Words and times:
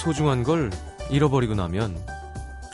소중한 0.00 0.42
걸 0.42 0.70
잃어버리고 1.10 1.54
나면 1.54 1.96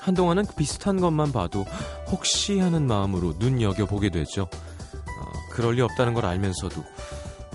한동안은 0.00 0.46
그 0.46 0.54
비슷한 0.54 1.00
것만 1.00 1.32
봐도 1.32 1.66
혹시 2.08 2.60
하는 2.60 2.86
마음으로 2.86 3.34
눈여겨보게 3.38 4.10
되죠. 4.10 4.42
어, 4.42 5.32
그럴 5.50 5.74
리 5.74 5.80
없다는 5.82 6.14
걸 6.14 6.24
알면서도 6.24 6.84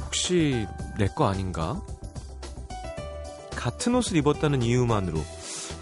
혹시 0.06 0.68
내 0.98 1.08
거 1.08 1.28
아닌가? 1.28 1.82
같은 3.56 3.96
옷을 3.96 4.18
입었다는 4.18 4.62
이유만으로 4.62 5.20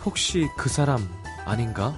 혹시 0.05 0.47
그 0.57 0.69
사람 0.69 1.09
아닌가? 1.45 1.97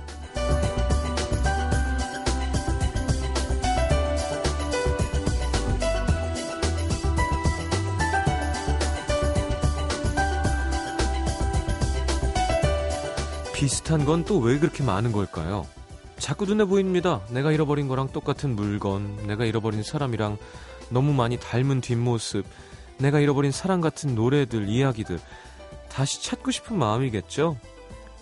비슷한 13.72 14.04
건 14.04 14.26
또 14.26 14.40
왜 14.40 14.60
그렇게 14.60 14.84
많은 14.84 15.14
걸까요? 15.14 15.66
자꾸 16.18 16.44
눈에 16.46 16.66
보입니다. 16.66 17.22
내가 17.30 17.54
잃어버린 17.54 17.88
거랑 17.88 18.10
똑같은 18.10 18.54
물건, 18.54 19.16
내가 19.28 19.46
잃어버린 19.46 19.82
사람이랑 19.82 20.38
너무 20.90 21.14
많이 21.14 21.38
닮은 21.40 21.80
뒷모습, 21.80 22.46
내가 22.98 23.22
잃어버린 23.22 23.54
사랑 23.54 23.80
같은 23.80 24.14
노래들, 24.14 24.68
이야기들. 24.68 25.22
다시 25.88 26.22
찾고 26.22 26.52
싶은 26.52 26.78
마음이겠죠? 26.78 27.56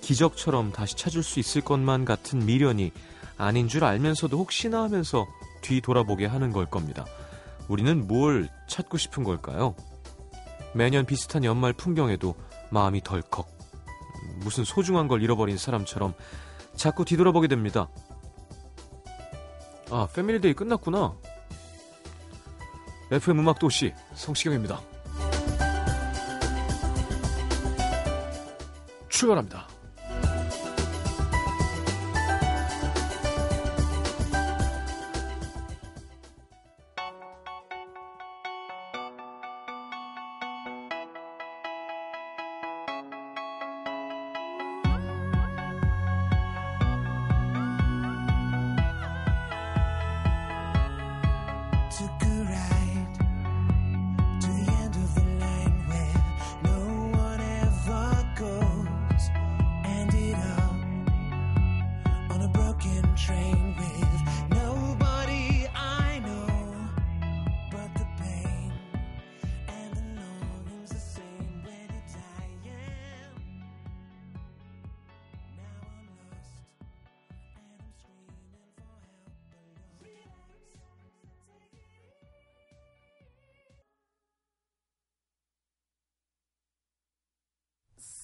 기적처럼 0.02 0.72
다시 0.72 0.95
찾을 0.95 1.23
수 1.23 1.39
있을 1.39 1.61
것만 1.61 2.05
같은 2.05 2.45
미련이 2.45 2.92
아닌 3.36 3.67
줄 3.67 3.86
알면서도 3.86 4.38
혹시나 4.38 4.83
하면서 4.83 5.25
뒤 5.61 5.81
돌아보게 5.81 6.27
하는 6.27 6.52
걸 6.52 6.67
겁니다. 6.67 7.08
우리는 7.67 8.05
뭘 8.08 8.50
찾고 8.67 9.00
싶은 9.00 9.23
걸까요? 9.23 9.73
매년 10.75 11.08
비슷한 11.08 11.44
연말 11.44 11.73
풍경에도 11.73 12.36
마음이 12.70 13.02
덜컥. 13.02 13.58
무슨 14.40 14.64
소중한 14.64 15.08
걸 15.08 15.22
잃어버린 15.22 15.58
사람처럼 15.58 16.14
자꾸 16.76 17.06
뒤돌아보게 17.06 17.48
됩니다. 17.48 17.90
아, 19.92 20.08
family 20.14 20.40
day 20.40 20.53
끝났구나. 20.54 21.16
FM 23.12 23.40
음악 23.40 23.60
도시 23.60 23.94
성시경입니다. 24.14 24.82
출발합니다. 29.10 29.69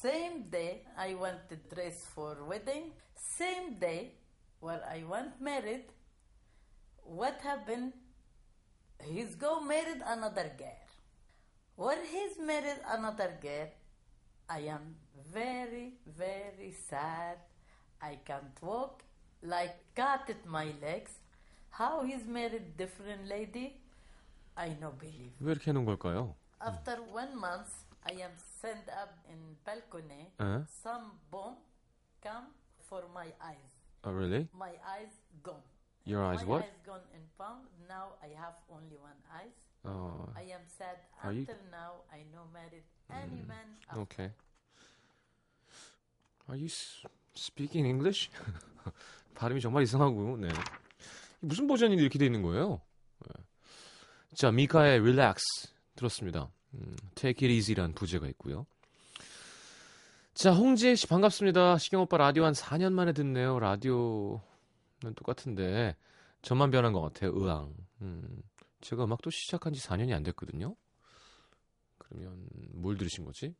Same 0.05 0.45
day 0.51 0.83
I 0.97 1.15
want 1.15 1.49
to 1.51 1.57
dress 1.75 2.07
for 2.15 2.37
wedding. 2.49 2.93
Same 3.15 3.75
day 3.79 4.13
where 4.61 4.83
I 4.89 5.03
want 5.05 5.41
married. 5.41 5.85
What 7.05 7.41
happened? 7.43 7.93
He's 9.03 9.35
go 9.35 9.61
married 9.61 10.03
another 10.07 10.51
girl. 10.57 10.81
When 11.77 11.99
he's 12.05 12.39
married 12.39 12.81
another 12.89 13.33
girl, 13.41 13.69
I 14.49 14.61
am 14.77 14.97
very 15.33 15.95
very 16.07 16.73
sad. 16.89 17.39
I 18.03 18.19
can't 18.25 18.57
walk. 18.63 19.03
Like 19.43 19.77
cut 19.95 20.29
at 20.29 20.47
my 20.47 20.73
legs. 20.83 21.13
How 21.71 22.03
he's 22.05 22.27
married 22.27 22.77
different 22.77 23.29
lady? 23.29 23.81
I 24.57 24.77
no 24.81 24.93
believe. 24.93 25.33
왜 25.41 25.53
이렇게 25.53 25.71
해놓은 25.71 25.85
걸까요? 25.87 26.35
After 26.61 27.01
one 27.13 27.33
month, 27.39 27.73
I 28.05 28.21
am 28.23 28.33
sent 28.66 28.90
up 28.90 29.14
in 29.30 29.56
balcony. 29.64 30.32
에? 30.40 30.66
Some 30.82 31.12
bomb 31.30 31.58
come 32.22 32.48
for 32.90 33.04
my 33.14 33.30
eyes. 33.40 33.70
Oh, 34.04 34.12
really? 34.12 34.48
My 34.54 34.74
eyes 34.86 35.14
gone. 35.44 35.62
Your 36.06 36.24
eyes 36.24 36.42
my 36.44 36.50
what? 36.50 36.64
eyes 36.66 36.78
gone 36.86 37.06
in 37.14 37.22
palm. 37.38 37.68
Now 37.88 38.18
I 38.22 38.30
have 38.38 38.56
only 38.70 38.98
one 38.98 39.18
eyes. 39.32 39.54
어, 39.84 40.34
I 40.36 40.52
am 40.52 40.66
sad 40.66 40.98
Are 41.24 41.32
you- 41.34 41.46
until 41.46 41.62
now. 41.70 42.02
I 42.12 42.26
no 42.34 42.46
married 42.52 42.84
any 43.10 43.42
man. 43.46 43.78
after. 43.90 44.02
okay. 44.02 44.32
Are 46.48 46.58
you 46.58 46.70
speaking 47.36 47.86
English? 47.88 48.30
발음이 49.36 49.62
정말 49.62 49.84
이상하고, 49.84 50.38
네. 50.38 50.50
무슨 51.40 51.68
버전이 51.68 51.96
이렇게 51.96 52.18
돼 52.18 52.26
있는 52.26 52.42
거예요? 52.42 52.82
네. 53.28 53.44
자, 54.36 54.52
미카의 54.52 55.00
Relax 55.00 55.42
들었습니다. 55.96 56.50
음, 56.76 56.96
Take 57.16 57.48
It 57.48 57.54
Easy란 57.54 57.94
부제가 57.94 58.28
있고요. 58.30 58.66
자, 60.34 60.52
홍지혜 60.54 60.96
씨 60.96 61.08
반갑습니다. 61.08 61.78
시경 61.78 62.02
오빠 62.02 62.18
라디오 62.18 62.44
한 62.46 62.54
4년 62.54 62.92
만에 62.94 63.14
듣네요. 63.14 63.60
라디오는 63.60 64.40
똑같은데 65.16 65.96
저만 66.42 66.72
변한 66.72 66.92
것 66.94 67.02
같아요. 67.02 67.32
의왕. 67.34 67.74
음, 68.02 68.42
제가 68.82 69.06
음악도 69.06 69.30
시작한 69.30 69.74
지 69.74 69.82
4년이 69.82 70.14
안 70.14 70.24
됐거든요. 70.24 70.76
그러면 71.98 72.48
뭘 72.74 72.98
들으신 72.98 73.24
거지? 73.26 73.56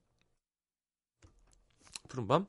푸른밤? 2.10 2.46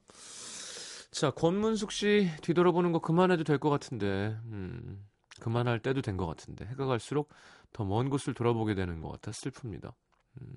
자, 1.13 1.31
권문숙 1.31 1.93
씨 1.93 2.29
뒤돌아보는 2.43 2.93
거 2.93 2.99
그만해도 2.99 3.45
될 3.45 3.59
것 3.59 3.71
같은데, 3.71 4.37
음, 4.47 5.07
그만할 5.41 5.81
때도 5.81 6.03
된 6.03 6.17
것 6.19 6.27
같은데, 6.27 6.67
해가 6.67 6.85
갈수록 6.87 7.31
더 7.73 7.85
먼 7.85 8.11
곳을 8.11 8.35
돌아보게 8.35 8.75
되는 8.75 9.01
것 9.01 9.11
같아 9.13 9.31
슬픕니다. 9.31 9.95
음. 10.41 10.57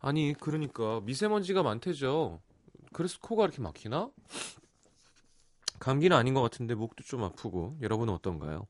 아니, 0.00 0.34
그러니까 0.38 1.00
미세먼지가 1.00 1.62
많대죠. 1.62 2.40
그래서 2.92 3.18
코가 3.20 3.44
이렇게 3.44 3.60
막히나? 3.60 4.10
감기는 5.80 6.16
아닌 6.16 6.34
것 6.34 6.42
같은데 6.42 6.74
목도 6.74 7.04
좀 7.04 7.22
아프고 7.22 7.76
여러분은 7.80 8.12
어떤가요? 8.14 8.66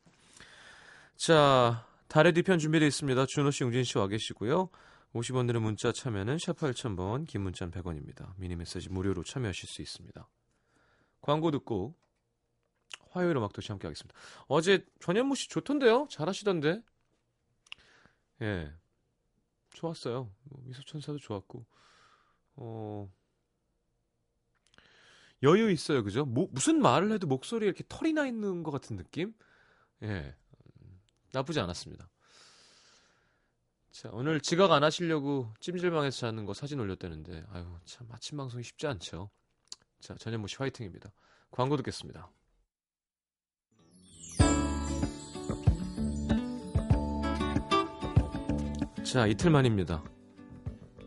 자, 1.16 1.86
달의 2.08 2.32
뒤편 2.34 2.58
준비되어 2.58 2.86
있습니다. 2.86 3.26
준호 3.26 3.50
씨, 3.50 3.64
용진 3.64 3.84
씨 3.84 3.98
와 3.98 4.06
계시고요. 4.08 4.70
50원 5.15 5.47
드는 5.47 5.62
문자 5.62 5.91
참여는 5.91 6.38
샵 6.38 6.59
8000번, 6.59 7.26
긴 7.26 7.42
문자는 7.42 7.72
100원입니다. 7.72 8.34
미니 8.36 8.56
메시지 8.56 8.88
무료로 8.91 9.24
참여하실 9.24 9.68
수 9.68 9.82
있습니다. 9.82 10.28
광고 11.22 11.50
듣고 11.50 11.94
화요일 13.10 13.36
음악 13.36 13.53
도시 13.53 13.72
함께 13.72 13.86
하겠습니다. 13.86 14.18
어제 14.48 14.84
전현무 15.00 15.34
씨 15.34 15.48
좋던데요? 15.48 16.09
잘하시던데. 16.10 16.82
예. 18.42 18.72
좋았어요. 19.78 20.30
뭐 20.45 20.60
미소천사도 20.65 21.19
좋았고. 21.19 21.65
어. 22.57 23.13
여유 25.45 25.71
있어요. 25.71 26.03
그죠? 26.03 26.25
뭐, 26.25 26.48
무슨 26.51 26.83
말을 26.83 27.13
해도 27.13 27.28
목소리에 27.28 27.69
이렇게 27.69 27.84
털이 27.89 28.13
나 28.13 28.27
있는 28.27 28.65
것 28.65 28.72
같은 28.72 28.97
느낌? 28.97 29.33
예. 30.03 30.34
음, 30.83 31.01
나쁘지 31.33 31.60
않았습니다. 31.60 32.10
자, 33.92 34.10
오늘 34.13 34.41
지각 34.41 34.72
안 34.72 34.83
하시려고 34.83 35.53
찜질방에서 35.60 36.19
자는 36.19 36.45
거 36.45 36.54
사진 36.54 36.81
올렸다는데, 36.81 37.45
아유, 37.51 37.65
참, 37.84 38.09
아침 38.10 38.36
방송이 38.36 38.65
쉽지 38.65 38.89
않죠. 38.89 39.31
자, 40.01 40.15
전현무 40.16 40.48
씨 40.48 40.57
화이팅입니다. 40.57 41.13
광고 41.53 41.77
듣겠습니다. 41.77 42.31
자, 49.10 49.27
이틀 49.27 49.51
만입니다. 49.51 50.05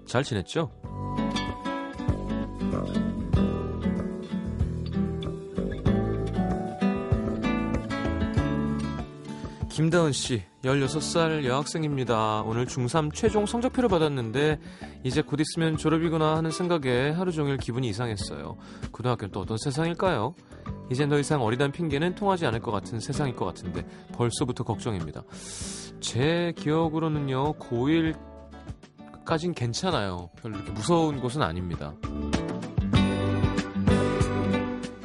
잘 0.07 0.23
지냈죠? 0.23 0.71
김다은 9.69 10.13
씨, 10.13 10.41
16살 10.63 11.45
여학생입니다. 11.45 12.41
오늘 12.41 12.65
중3 12.65 13.13
최종 13.13 13.45
성적표를 13.45 13.87
받았는데 13.87 14.59
이제 15.03 15.21
곧 15.21 15.39
있으면 15.39 15.77
졸업이구나 15.77 16.37
하는 16.37 16.49
생각에 16.49 17.11
하루 17.11 17.31
종일 17.31 17.57
기분이 17.57 17.87
이상했어요. 17.89 18.57
고등학교는 18.91 19.31
또 19.31 19.41
어떤 19.41 19.57
세상일까요? 19.59 20.33
이제 20.91 21.07
더 21.07 21.17
이상 21.17 21.41
어리단 21.41 21.71
핑계는 21.71 22.15
통하지 22.15 22.45
않을 22.47 22.59
것 22.59 22.71
같은 22.71 22.99
세상일 22.99 23.33
것 23.33 23.45
같은데 23.45 23.85
벌써부터 24.11 24.65
걱정입니다. 24.65 25.23
제 26.01 26.51
기억으로는요, 26.57 27.53
고1까진 27.53 29.55
괜찮아요. 29.55 30.29
별로 30.35 30.57
이렇게 30.57 30.73
무서운 30.73 31.21
곳은 31.21 31.43
아닙니다. 31.43 31.93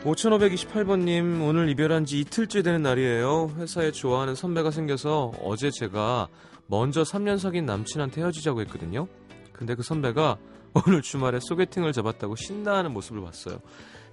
5528번님, 0.02 1.46
오늘 1.46 1.68
이별한 1.68 2.04
지 2.04 2.18
이틀째 2.18 2.62
되는 2.62 2.82
날이에요. 2.82 3.52
회사에 3.56 3.92
좋아하는 3.92 4.34
선배가 4.34 4.72
생겨서 4.72 5.34
어제 5.40 5.70
제가 5.70 6.26
먼저 6.66 7.02
3년 7.02 7.38
사귄 7.38 7.64
남친한테 7.64 8.22
헤어지자고 8.22 8.60
했거든요. 8.62 9.06
근데 9.52 9.76
그 9.76 9.84
선배가 9.84 10.36
오늘 10.84 11.00
주말에 11.00 11.38
소개팅을 11.40 11.92
잡았다고 11.92 12.34
신나하는 12.34 12.92
모습을 12.92 13.22
봤어요. 13.22 13.60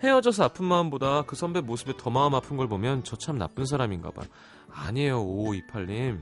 헤어져서 0.03 0.43
아픈 0.43 0.65
마음보다 0.65 1.21
그 1.23 1.35
선배 1.35 1.61
모습에 1.61 1.93
더 1.97 2.09
마음 2.09 2.35
아픈 2.35 2.57
걸 2.57 2.67
보면 2.67 3.03
저 3.03 3.15
참 3.15 3.37
나쁜 3.37 3.65
사람인가 3.65 4.11
봐요. 4.11 4.27
아니에요, 4.69 5.23
5528님. 5.25 6.19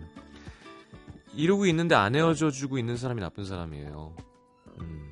이러고 1.34 1.66
있는데 1.68 1.96
안 1.96 2.14
헤어져 2.16 2.52
주고 2.52 2.78
있는 2.78 2.96
사람이 2.98 3.22
나쁜 3.22 3.46
사람이에요. 3.46 4.16
음. 4.82 5.10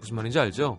무슨 0.00 0.16
말인지 0.16 0.38
알죠? 0.40 0.78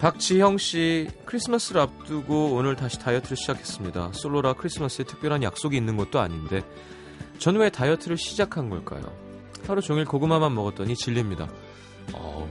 박지형 0.00 0.58
씨 0.58 1.08
크리스마스를 1.26 1.80
앞두고 1.82 2.54
오늘 2.54 2.74
다시 2.74 2.98
다이어트를 2.98 3.36
시작했습니다. 3.36 4.12
솔로라 4.14 4.54
크리스마스에 4.54 5.04
특별한 5.04 5.44
약속이 5.44 5.76
있는 5.76 5.96
것도 5.96 6.18
아닌데 6.18 6.62
전왜 7.38 7.70
다이어트를 7.70 8.16
시작한 8.16 8.68
걸까요? 8.68 9.21
하루 9.66 9.80
종일 9.80 10.04
고구마만 10.04 10.54
먹었더니 10.54 10.94
질립니다. 10.96 11.48
어, 12.14 12.48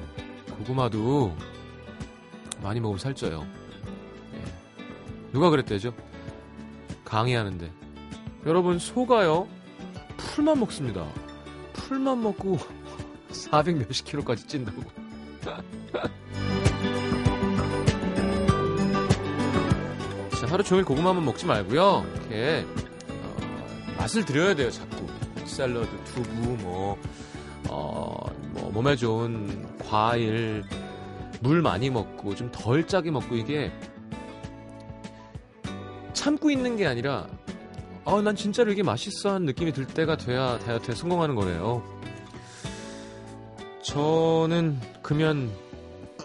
고구마도 0.58 1.36
많이 2.62 2.80
먹으면 2.80 3.00
살쪄요. 3.00 3.46
예. 4.36 4.44
누가 5.34 5.50
그랬대죠? 5.50 5.94
강의하는데 7.04 7.72
여러분 8.46 8.80
소가요 8.80 9.48
풀만 10.18 10.60
먹습니다. 10.60 11.06
풀만 11.74 12.22
먹고 12.24 12.58
400 13.31 13.78
몇십 13.78 14.06
킬로까지 14.06 14.48
찐다고. 14.48 14.81
자, 20.40 20.48
하루 20.48 20.63
종일 20.63 20.86
고구마만 20.86 21.24
먹지 21.25 21.46
말고요. 21.46 22.06
이렇게 22.16 22.66
어, 23.10 23.36
맛을 23.98 24.25
들여야 24.25 24.56
돼요, 24.56 24.72
자꾸. 24.72 25.06
샐러드, 25.46 25.90
두부, 26.13 26.58
뭐, 26.63 26.98
어, 27.69 28.25
뭐 28.54 28.72
몸에 28.72 28.96
좋은 28.96 29.78
과일, 29.80 30.63
물 31.42 31.62
많이 31.62 31.90
먹고 31.90 32.36
좀 32.36 32.52
덜 32.52 32.86
짜게 32.86 33.12
먹고 33.12 33.36
이게 33.36 33.72
참고 36.13 36.52
있는 36.52 36.78
게 36.78 36.86
아니라 36.86 37.28
아, 38.06 38.22
난 38.22 38.36
진짜로 38.36 38.72
이게 38.72 38.84
맛있어 38.84 39.30
하는 39.34 39.46
느낌이 39.48 39.72
들 39.74 39.86
때가 39.86 40.18
돼야 40.18 40.58
다이어트에 40.60 40.96
성공하는 40.96 41.36
거래요. 41.36 41.84
저는 43.84 44.80
금연 45.02 45.52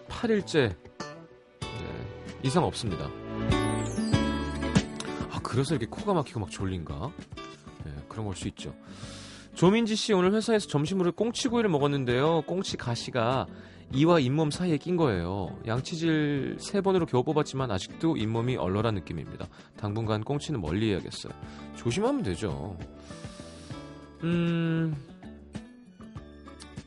8일째 0.09 0.75
네, 1.61 2.39
이상 2.43 2.65
없습니다. 2.65 3.09
아, 5.31 5.39
그래서 5.43 5.75
이렇게 5.75 5.87
코가 5.87 6.15
막히고 6.15 6.41
막 6.41 6.51
졸린가? 6.51 7.11
네, 7.85 7.93
그런 8.09 8.27
걸 8.27 8.35
수 8.35 8.49
있죠. 8.49 8.75
조민지 9.57 9.97
씨 9.97 10.13
오늘 10.13 10.35
회사에서 10.35 10.69
점심으로 10.69 11.13
꽁치구이를 11.13 11.71
먹었는데요. 11.71 12.43
꽁치 12.43 12.77
가시가 12.77 13.47
이와 13.91 14.21
잇몸 14.21 14.51
사이에 14.51 14.77
낀 14.77 14.97
거예요. 14.97 15.49
양치질 15.67 16.59
세 16.61 16.83
번으로 16.83 17.07
겨우 17.07 17.25
뽑았지만 17.25 17.71
아직도 17.71 18.19
잇몸이 18.19 18.57
얼얼한 18.57 18.95
느낌입니다. 18.97 19.47
당분간 19.79 20.23
꽁치는 20.25 20.61
멀리 20.61 20.91
해야겠어요. 20.91 21.33
조심하면 21.75 22.23
되죠. 22.23 22.77
음. 24.25 24.95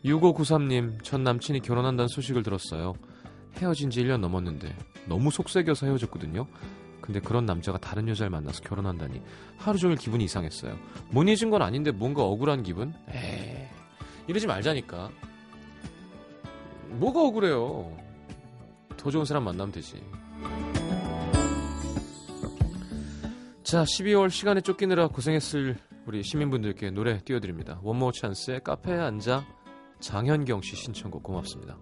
6593님, 0.05 1.03
전 1.03 1.23
남친이 1.23 1.61
결혼한다는 1.61 2.07
소식을 2.07 2.43
들었어요. 2.43 2.93
헤어진 3.57 3.89
지 3.89 4.03
1년 4.03 4.19
넘었는데 4.19 4.75
너무 5.07 5.31
속색여서 5.31 5.87
헤어졌거든요. 5.87 6.45
근데 7.01 7.19
그런 7.19 7.45
남자가 7.45 7.77
다른 7.77 8.07
여자를 8.07 8.29
만나서 8.29 8.61
결혼한다니 8.61 9.21
하루 9.57 9.77
종일 9.77 9.97
기분이 9.97 10.23
이상했어요. 10.25 10.77
못 11.09 11.23
잊은 11.27 11.49
건 11.49 11.61
아닌데 11.61 11.91
뭔가 11.91 12.23
억울한 12.23 12.63
기분? 12.63 12.93
에이, 13.09 13.67
이러지 14.27 14.47
말자니까. 14.47 15.09
뭐가 16.89 17.21
억울해요? 17.21 17.97
더 18.97 19.09
좋은 19.09 19.25
사람 19.25 19.43
만나면 19.43 19.71
되지. 19.71 20.03
자, 23.63 23.83
12월 23.83 24.29
시간에 24.29 24.61
쫓기느라 24.61 25.07
고생했을 25.07 25.77
우리 26.05 26.23
시민분들께 26.23 26.89
노래 26.89 27.19
띄워드립니다. 27.19 27.79
원모 27.83 28.11
찬스의 28.13 28.61
카페에 28.63 28.97
앉아 28.97 29.45
장현경 29.99 30.61
씨 30.61 30.75
신청곡 30.75 31.21
고맙습니다. 31.21 31.77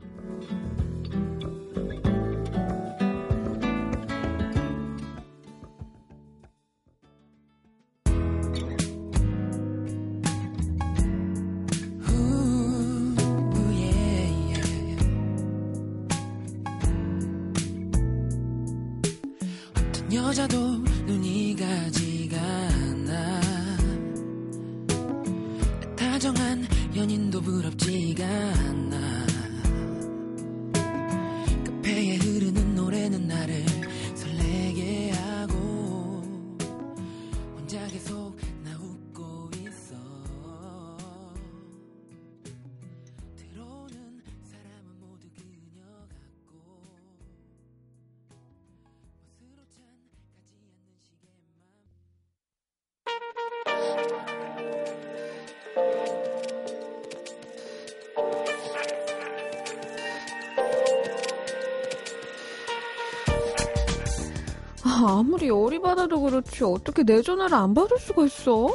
아, 64.97 65.19
아무리 65.19 65.47
열이 65.47 65.79
받아도 65.79 66.19
그렇지 66.21 66.63
어떻게 66.63 67.03
내 67.03 67.21
전화를 67.21 67.53
안 67.55 67.73
받을 67.73 67.97
수가 67.99 68.25
있어? 68.25 68.67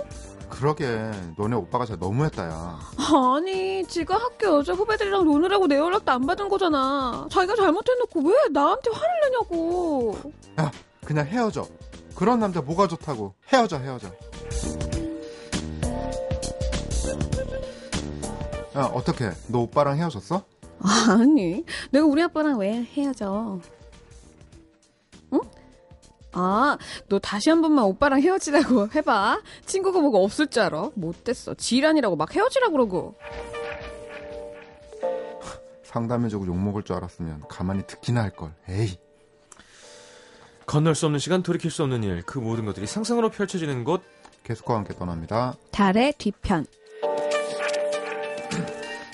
그러게. 0.49 0.87
너네 1.37 1.57
오빠가 1.57 1.85
진짜 1.85 1.99
너무했다 1.99 2.47
야. 2.49 2.79
아니 3.37 3.85
지가 3.87 4.15
학교 4.17 4.59
여자 4.59 4.73
후배들이랑 4.75 5.25
노느라고 5.25 5.67
내 5.67 5.77
연락도 5.79 6.13
안 6.13 6.27
받은 6.27 6.49
거잖아. 6.49 7.27
자기가 7.31 7.57
잘못해놓고 7.57 8.21
왜 8.21 8.35
나한테 8.53 8.91
화를 8.93 9.09
내냐고. 9.25 10.17
그냥 11.05 11.27
헤어져. 11.27 11.67
그런 12.15 12.39
남자 12.39 12.61
뭐가 12.61 12.87
좋다고. 12.87 13.35
헤어져 13.53 13.79
헤어져. 13.79 14.09
야 18.77 18.85
어떻게? 18.95 19.31
너 19.49 19.61
오빠랑 19.61 19.97
헤어졌어? 19.99 20.45
아니 21.09 21.65
내가 21.91 22.07
우리 22.07 22.23
아빠랑 22.23 22.59
왜 22.59 22.83
헤어져? 22.95 23.59
응? 23.65 23.82
아, 26.33 26.79
너 27.09 27.19
다시 27.19 27.51
한 27.51 27.63
번만 27.63 27.85
오빠랑 27.85 28.21
헤어지라고 28.21 28.89
해봐. 28.95 29.41
친구가 29.67 30.01
뭐가 30.01 30.19
없을 30.19 30.47
줄 30.49 30.63
알아? 30.63 30.91
못됐어. 30.95 31.55
지란이라고 31.55 32.17
막 32.17 32.35
헤어지라 32.35 32.69
그러고. 32.71 33.15
상담해주고 35.85 36.47
욕먹을 36.47 36.85
줄 36.85 36.97
알았으면 36.97 37.43
가만히 37.49 37.87
듣기나 37.87 38.23
할걸 38.23 38.55
에이 38.71 38.97
건널 40.65 40.95
수 40.95 41.05
없는 41.07 41.19
시간, 41.19 41.43
돌이킬 41.43 41.71
수 41.71 41.83
없는 41.83 42.03
일, 42.03 42.23
그 42.23 42.39
모든 42.39 42.65
것들이 42.65 42.87
상상으로 42.87 43.31
펼쳐지는 43.31 43.85
곳. 43.85 44.01
계속과 44.45 44.75
함께 44.75 44.95
떠납니다 44.95 45.55
달의 45.71 46.15
뒤편. 46.19 46.67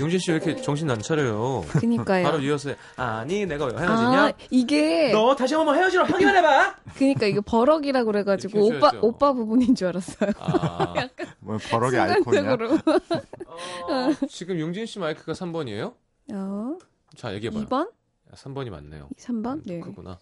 용진 0.00 0.18
씨 0.20 0.30
왜 0.30 0.36
이렇게 0.36 0.56
정신 0.62 0.88
안 0.90 1.00
차려요? 1.00 1.64
그니까요. 1.68 2.22
바로 2.24 2.38
이어서 2.40 2.70
아니 2.96 3.44
내가 3.46 3.64
왜 3.66 3.72
헤어지냐? 3.72 4.26
아, 4.26 4.32
이게 4.50 5.10
너 5.12 5.34
다시 5.34 5.54
한번 5.54 5.76
헤어지러 5.76 6.04
확인을 6.04 6.36
해봐. 6.36 6.76
그니까 6.96 7.26
이게 7.26 7.40
버럭이라고 7.40 8.06
그래가지고 8.06 8.66
오빠. 8.66 8.92
오빠 9.02 9.32
부분인 9.32 9.74
줄 9.74 9.88
알았어요. 9.88 10.30
아, 10.38 10.94
뭐 11.40 11.58
버럭의 11.70 11.98
아이콘이야. 12.00 12.42
순간적으로. 12.42 12.74
어, 12.76 14.26
지금 14.28 14.60
용진 14.60 14.86
씨 14.86 14.98
마이크가 14.98 15.32
3번이에요? 15.32 15.94
어, 16.32 16.78
자 17.16 17.34
얘기해봐요. 17.34 17.64
2번? 17.66 17.90
3번이 18.34 18.70
맞네요. 18.70 19.08
3번? 19.18 19.62
네. 19.64 19.80
그구나. 19.80 20.18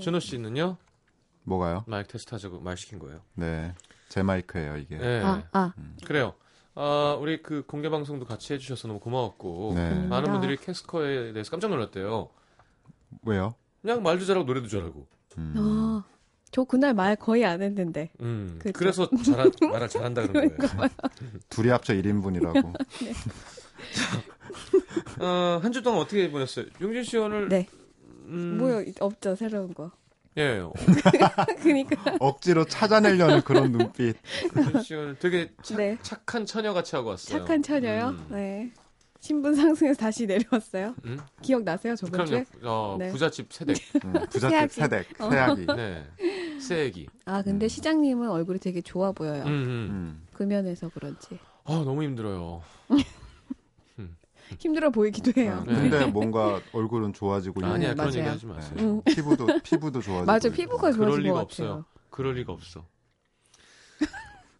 준호 0.00 0.18
씨는요? 0.18 0.76
뭐가요? 1.44 1.84
마이크 1.86 2.08
테스트 2.08 2.34
하자고 2.34 2.60
말 2.60 2.76
시킨 2.76 2.98
거예요. 2.98 3.20
네. 3.34 3.74
제 4.08 4.22
마이크예요, 4.22 4.76
이게. 4.78 4.96
네. 4.96 5.20
아, 5.22 5.42
아. 5.52 5.72
그래요. 6.06 6.34
아, 6.76 7.16
우리 7.20 7.42
그 7.42 7.64
공개 7.66 7.88
방송도 7.88 8.26
같이 8.26 8.52
해주셔서 8.52 8.88
너무 8.88 9.00
고마웠고 9.00 9.72
네. 9.74 10.06
많은 10.06 10.28
아. 10.28 10.32
분들이 10.32 10.56
캐스커에 10.56 11.32
대해서 11.32 11.50
깜짝 11.50 11.70
놀랐대요. 11.70 12.28
왜요? 13.22 13.54
그냥 13.82 14.02
말도 14.02 14.24
잘하고 14.24 14.46
노래도 14.46 14.68
잘하고. 14.68 15.06
음. 15.38 15.54
아, 15.56 16.04
저 16.50 16.64
그날 16.64 16.94
말 16.94 17.16
거의 17.16 17.44
안 17.44 17.62
했는데. 17.62 18.10
음, 18.20 18.58
그쵸. 18.60 18.78
그래서 18.78 19.08
잘하, 19.24 19.50
말을 19.60 19.88
잘한다 19.88 20.26
그런 20.26 20.56
거예요. 20.56 20.58
둘이 21.48 21.68
합쳐 21.68 21.94
1인분이라고. 21.94 22.64
어, 25.20 25.60
한주 25.62 25.82
동안 25.82 26.00
어떻게 26.00 26.30
보냈어요? 26.30 26.66
용진 26.80 27.04
씨 27.04 27.18
오늘 27.18 27.48
네. 27.48 27.68
음, 28.26 28.58
뭐요? 28.58 28.84
없죠, 29.00 29.36
새로운 29.36 29.74
거. 29.74 29.92
예, 30.36 30.58
어, 30.58 30.72
그니까. 31.62 32.16
억지로 32.18 32.64
찾아내려는 32.64 33.42
그런 33.42 33.70
눈빛. 33.70 34.16
오늘 34.92 35.16
되게 35.20 35.52
착, 35.62 35.76
네. 35.76 35.96
착한 36.02 36.44
처녀 36.44 36.72
같이 36.74 36.96
하고 36.96 37.10
왔어요. 37.10 37.38
착한 37.38 37.62
처녀요? 37.62 38.08
음. 38.08 38.26
네. 38.30 38.72
신분 39.20 39.54
상승해서 39.54 39.98
다시 39.98 40.26
내려왔어요. 40.26 40.94
음? 41.06 41.18
기억나세요, 41.40 41.96
저번 41.96 42.26
주에? 42.26 42.44
어, 42.62 42.96
네. 42.98 43.10
부잣집 43.10 43.50
세댁. 43.50 43.76
음, 44.04 44.12
부잣집. 44.28 44.70
세댁, 44.82 45.20
어. 45.20 45.30
새아기. 45.30 45.66
네. 45.66 46.04
새애기. 46.60 47.06
아, 47.24 47.42
근데 47.42 47.66
시장님은 47.68 48.28
얼굴이 48.28 48.58
되게 48.58 48.82
좋아 48.82 49.12
보여요. 49.12 49.44
음, 49.44 49.48
음. 49.48 49.88
음. 49.90 50.26
금연해서 50.34 50.90
그런지. 50.90 51.38
아, 51.64 51.72
너무 51.84 52.02
힘들어요. 52.02 52.60
힘들어 54.58 54.90
보이기도 54.90 55.32
해요. 55.40 55.64
네. 55.66 55.74
근데 55.74 56.06
뭔가 56.06 56.60
얼굴은 56.72 57.12
좋아지고 57.12 57.60
있는. 57.60 57.74
아니야, 57.74 57.94
그런 57.94 58.06
맞아요. 58.06 58.18
얘기 58.18 58.28
하지 58.28 58.46
마세요. 58.46 58.72
네. 58.76 58.82
음. 58.84 59.02
피부도 59.06 59.46
피부도 59.62 60.00
좋아지고. 60.00 60.26
맞아. 60.26 60.48
피부가 60.50 60.90
그럴 60.92 61.08
좋아진 61.08 61.22
리가 61.24 61.34
것 61.34 61.40
없어요. 61.40 61.84
그럴 62.10 62.34
리가 62.34 62.52
없어. 62.52 62.84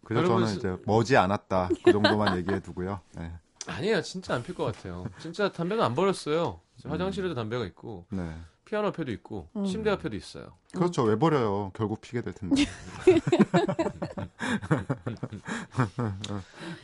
그래서 0.03 0.23
여러분, 0.23 0.45
저는 0.45 0.57
이제 0.57 0.77
머지 0.85 1.17
않았다. 1.17 1.69
그 1.83 1.91
정도만 1.91 2.37
얘기해 2.37 2.59
두고요. 2.59 2.99
네. 3.17 3.31
아니에요. 3.67 4.01
진짜 4.03 4.35
안 4.35 4.43
필 4.43 4.53
것 4.53 4.65
같아요. 4.65 5.05
진짜 5.19 5.51
담배는 5.51 5.83
안 5.83 5.95
버렸어요. 5.95 6.59
음. 6.85 6.91
화장실에도 6.91 7.33
담배가 7.33 7.65
있고, 7.65 8.05
네. 8.11 8.31
피아노 8.65 8.87
옆에도 8.87 9.11
있고, 9.11 9.47
음. 9.55 9.65
침대 9.65 9.91
옆에도 9.91 10.15
있어요. 10.15 10.53
그렇죠. 10.73 11.03
왜 11.03 11.15
버려요? 11.17 11.71
결국 11.75 12.01
피게 12.01 12.21
될 12.21 12.33
텐데. 12.33 12.65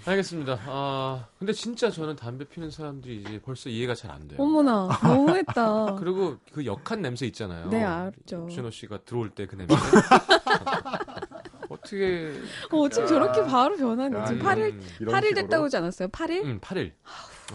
알겠습니다. 0.06 0.60
아, 0.68 1.26
근데 1.40 1.54
진짜 1.54 1.90
저는 1.90 2.16
담배 2.16 2.46
피는 2.46 2.70
사람들이 2.72 3.22
이제 3.22 3.42
벌써 3.44 3.70
이해가 3.70 3.96
잘 3.96 4.12
안 4.12 4.28
돼요. 4.28 4.42
어머나, 4.42 4.90
너무했다. 5.04 5.96
그리고 6.00 6.38
그 6.54 6.66
역한 6.66 7.02
냄새 7.02 7.26
있잖아요. 7.28 7.70
네, 7.70 7.84
알죠. 7.84 8.48
준호 8.52 8.70
씨가 8.72 9.00
들어올 9.06 9.30
때 9.30 9.46
그 9.46 9.56
냄새. 9.56 9.74
어떻게. 11.70 12.34
어, 12.72 12.78
어쩜 12.80 13.08
저렇게 13.08 13.42
바로 13.44 13.78
변하니? 13.78 14.14
야, 14.16 14.26
지금 14.26 14.42
이런- 14.42 14.56
8일, 14.56 14.82
이런 15.00 15.16
8일 15.16 15.24
식으로. 15.28 15.42
됐다고 15.42 15.64
하지 15.66 15.78
않았어요? 15.78 16.08
8일? 16.10 16.44
음, 16.46 16.60
8일. 16.60 16.92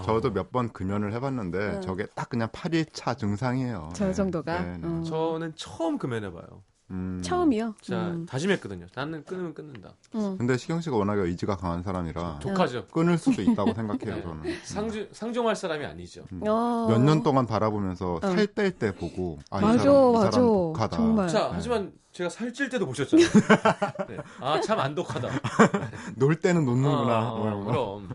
저도 0.04 0.30
몇 0.32 0.50
번 0.50 0.72
금연을 0.72 1.12
해봤는데 1.14 1.72
네. 1.72 1.80
저게 1.80 2.06
딱 2.14 2.28
그냥 2.28 2.48
8일차 2.48 3.18
증상이에요. 3.18 3.90
저 3.94 4.06
네. 4.06 4.12
정도가? 4.14 4.60
네, 4.60 4.76
네. 4.78 4.86
어. 4.88 5.02
저는 5.02 5.52
처음 5.56 5.98
금연해봐요. 5.98 6.62
음. 6.92 7.20
처음이요? 7.20 7.74
자, 7.82 7.96
음. 8.10 8.26
다짐했거든요. 8.26 8.86
나는 8.94 9.24
끊으면 9.24 9.54
끊는다. 9.54 9.94
음. 10.14 10.38
근데 10.38 10.56
시경 10.56 10.80
씨가 10.80 10.96
워낙에 10.96 11.20
의지가 11.22 11.56
강한 11.56 11.82
사람이라 11.82 12.38
독하죠. 12.40 12.86
끊을 12.92 13.18
수도 13.18 13.42
있다고 13.42 13.74
생각해요. 13.74 14.14
네. 14.14 14.22
저는. 14.22 14.42
상주, 14.62 15.08
상종할 15.10 15.56
사람이 15.56 15.84
아니죠. 15.84 16.24
어. 16.46 16.86
몇년 16.88 17.24
동안 17.24 17.44
바라보면서 17.46 18.14
어. 18.14 18.20
살뺄 18.20 18.78
때 18.78 18.94
보고 18.94 19.40
아, 19.50 19.58
이 19.58 19.62
맞아, 19.62 19.78
사람, 19.82 19.96
이 19.96 20.12
맞아. 20.12 20.30
사람 20.30 20.46
독하다. 20.46 20.96
정말. 20.96 21.28
자, 21.28 21.40
네. 21.48 21.50
하지만 21.54 21.92
제가 22.12 22.30
살찔 22.30 22.68
때도 22.70 22.86
보셨잖아요. 22.86 23.26
네. 24.08 24.16
아, 24.40 24.60
참 24.60 24.78
안 24.78 24.94
독하다. 24.94 25.28
놀 26.16 26.36
때는 26.36 26.64
놓는구나. 26.64 27.18
아, 27.18 27.30
뭐 27.34 27.46
이런 27.48 27.64
거. 27.64 27.70
그럼. 27.72 28.08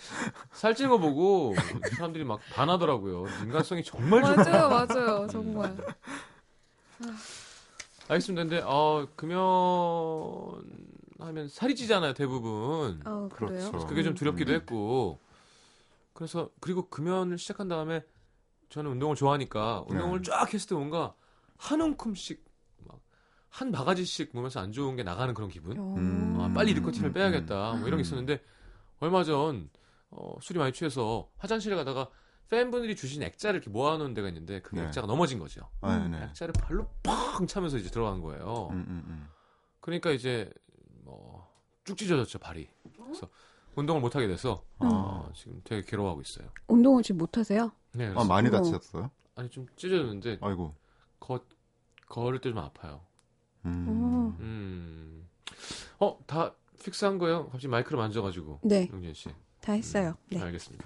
음. 0.00 0.30
살찐 0.52 0.88
거 0.88 0.98
보고 0.98 1.54
사람들이 1.96 2.24
막 2.24 2.40
반하더라고요. 2.52 3.26
인간성이 3.44 3.82
정말 3.84 4.22
좋다. 4.24 4.68
맞아요, 4.68 4.68
맞아요. 4.68 5.26
정말. 5.28 5.76
알겠습니다. 8.08 8.42
근데 8.42 8.62
어, 8.64 9.06
금연 9.16 9.38
하면 11.20 11.48
살이 11.48 11.76
찌잖아요, 11.76 12.14
대부분. 12.14 13.00
아, 13.04 13.28
그래요? 13.32 13.70
그렇죠. 13.70 13.86
그게 13.86 14.02
좀 14.02 14.14
두렵기도 14.14 14.52
음. 14.52 14.56
했고. 14.56 15.18
그래서 16.12 16.50
그리고 16.60 16.88
금연을 16.88 17.38
시작한 17.38 17.68
다음에 17.68 18.02
저는 18.68 18.90
운동을 18.92 19.16
좋아하니까 19.16 19.84
운동을 19.88 20.22
네. 20.22 20.30
쫙 20.30 20.52
했을 20.52 20.68
때 20.68 20.74
뭔가 20.74 21.14
한 21.56 21.80
움큼씩 21.80 22.44
막한 23.50 23.72
바가지씩 23.72 24.32
보면서 24.32 24.60
안 24.60 24.72
좋은 24.72 24.96
게 24.96 25.02
나가는 25.02 25.32
그런 25.34 25.48
기분. 25.48 25.78
어. 25.78 25.94
음. 25.96 26.36
아, 26.40 26.52
빨리 26.52 26.74
니코틴을 26.74 27.10
음, 27.10 27.12
빼야겠다. 27.12 27.72
뭐 27.74 27.86
이런 27.86 27.90
게 27.92 27.96
음. 27.96 28.00
있었는데 28.00 28.42
얼마 29.00 29.24
전 29.24 29.70
어, 30.10 30.34
술이 30.40 30.58
많이 30.58 30.72
취해서 30.72 31.30
화장실에 31.38 31.76
가다가 31.76 32.08
팬분들이 32.48 32.96
주신 32.96 33.22
액자를 33.22 33.58
이렇게 33.60 33.70
모아놓은 33.70 34.12
데가 34.14 34.28
있는데 34.28 34.60
그 34.60 34.74
네. 34.74 34.82
액자가 34.84 35.06
넘어진 35.06 35.38
거죠. 35.38 35.68
아, 35.80 35.96
네, 35.98 36.08
네. 36.08 36.24
액자를 36.24 36.52
발로 36.52 36.88
팡 37.02 37.46
차면서 37.46 37.78
이제 37.78 37.90
들어간 37.90 38.20
거예요. 38.20 38.68
음, 38.72 38.76
음, 38.88 39.04
음. 39.06 39.28
그러니까 39.80 40.10
이제 40.10 40.50
뭐쭉 41.04 41.96
찢어졌죠 41.96 42.38
발이. 42.40 42.68
그래서 43.04 43.28
운동을 43.76 44.00
못 44.00 44.16
하게 44.16 44.26
돼서 44.26 44.64
어, 44.80 45.30
지금 45.34 45.60
되게 45.62 45.82
괴로워하고 45.84 46.20
있어요. 46.22 46.48
운동을 46.66 47.04
지금 47.04 47.18
못 47.18 47.38
하세요? 47.38 47.70
네, 47.92 48.06
아, 48.06 48.10
그래서 48.14 48.26
많이 48.28 48.48
어머. 48.48 48.56
다치셨어요? 48.58 49.10
아니 49.36 49.48
좀 49.48 49.66
찢어졌는데 49.76 50.38
아이고. 50.40 50.74
거 51.20 51.40
걸을 52.08 52.40
때 52.40 52.48
좀 52.50 52.58
아파요. 52.58 53.00
음. 53.64 54.36
음. 54.40 55.28
어, 56.00 56.18
다 56.26 56.52
픽스한 56.82 57.18
거예요? 57.18 57.44
갑자기 57.44 57.68
마이크를 57.68 57.98
만져가지고. 57.98 58.60
네, 58.64 58.88
용진 58.92 59.14
씨. 59.14 59.28
다 59.60 59.72
했어요. 59.72 60.14
네. 60.30 60.40
알겠습니다. 60.40 60.84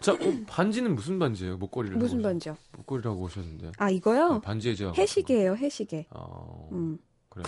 자, 0.00 0.12
어, 0.12 0.16
반지는 0.46 0.94
무슨 0.94 1.18
반지예요? 1.18 1.56
목걸이를 1.58 1.96
무슨 1.98 2.22
반지요? 2.22 2.54
오셨- 2.54 2.76
목걸이라고 2.78 3.20
오셨는데. 3.22 3.72
아, 3.78 3.90
이거요? 3.90 4.34
네, 4.34 4.40
반지의 4.40 4.76
제왕. 4.76 4.94
해시계예요, 4.94 5.56
해시계. 5.56 6.06
어, 6.10 6.68
음. 6.72 6.98
그래요. 7.28 7.46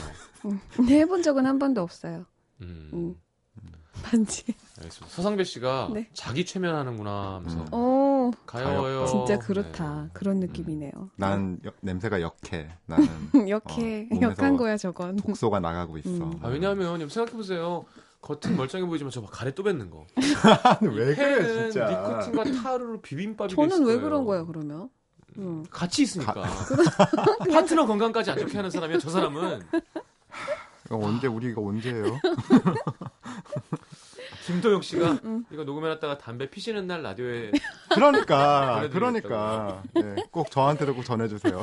근데 0.74 0.98
해본 1.00 1.22
적은 1.22 1.46
한 1.46 1.58
번도 1.58 1.80
없어요. 1.82 2.26
음. 2.60 2.90
음. 2.92 3.14
반지. 4.02 4.44
알겠습니다. 4.78 5.08
서상배 5.16 5.42
씨가 5.44 5.90
네. 5.92 6.08
자기 6.12 6.44
최면하는구나 6.44 7.34
하면서 7.36 7.58
음. 7.60 7.66
어, 7.72 8.30
가여워요. 8.46 9.06
진짜 9.06 9.38
그렇다. 9.38 10.02
네. 10.04 10.08
그런 10.12 10.38
느낌이네요. 10.40 10.92
난 11.16 11.58
여- 11.64 11.72
냄새가 11.80 12.20
역해. 12.20 12.68
나는 12.86 13.48
역해. 13.48 14.08
어, 14.12 14.20
역한 14.20 14.56
거야, 14.56 14.76
저건. 14.76 15.16
독소가 15.16 15.58
나가고 15.60 15.98
있어. 15.98 16.10
음. 16.10 16.38
아, 16.42 16.48
왜냐하면 16.48 17.08
생각해보세요. 17.08 17.84
겉은 18.20 18.56
멀쩡해 18.56 18.84
보이지만 18.84 19.10
저막 19.10 19.30
가래 19.30 19.54
또 19.54 19.62
뱉는 19.62 19.90
거. 19.90 20.06
왜 20.82 21.14
해는 21.14 21.68
니코틴과 21.68 22.44
타르로 22.62 23.00
비빔밥이 23.00 23.50
돼 23.50 23.56
저는 23.56 23.78
왜 23.80 23.94
거예요. 23.94 24.00
그런 24.00 24.24
거예요, 24.24 24.46
그러면? 24.46 24.90
음. 25.38 25.64
같이 25.70 26.02
있으니까. 26.02 26.34
파트너 27.52 27.86
건강까지 27.86 28.32
안 28.32 28.38
좋게 28.38 28.56
하는 28.56 28.70
사람이야. 28.70 28.98
저 28.98 29.08
사람은 29.10 29.62
이거 30.86 30.96
언제 30.96 31.26
우리가 31.26 31.60
언제예요? 31.60 32.18
김도영 34.46 34.80
씨가 34.80 35.18
음. 35.24 35.44
이거 35.52 35.62
녹음해놨다가 35.64 36.18
담배 36.18 36.48
피시는 36.48 36.86
날 36.86 37.02
라디오에 37.02 37.52
그러니까. 37.90 38.88
그러니까 38.90 39.82
네, 39.94 40.16
꼭 40.30 40.50
저한테도 40.50 40.94
꼭 40.94 41.04
전해주세요. 41.04 41.60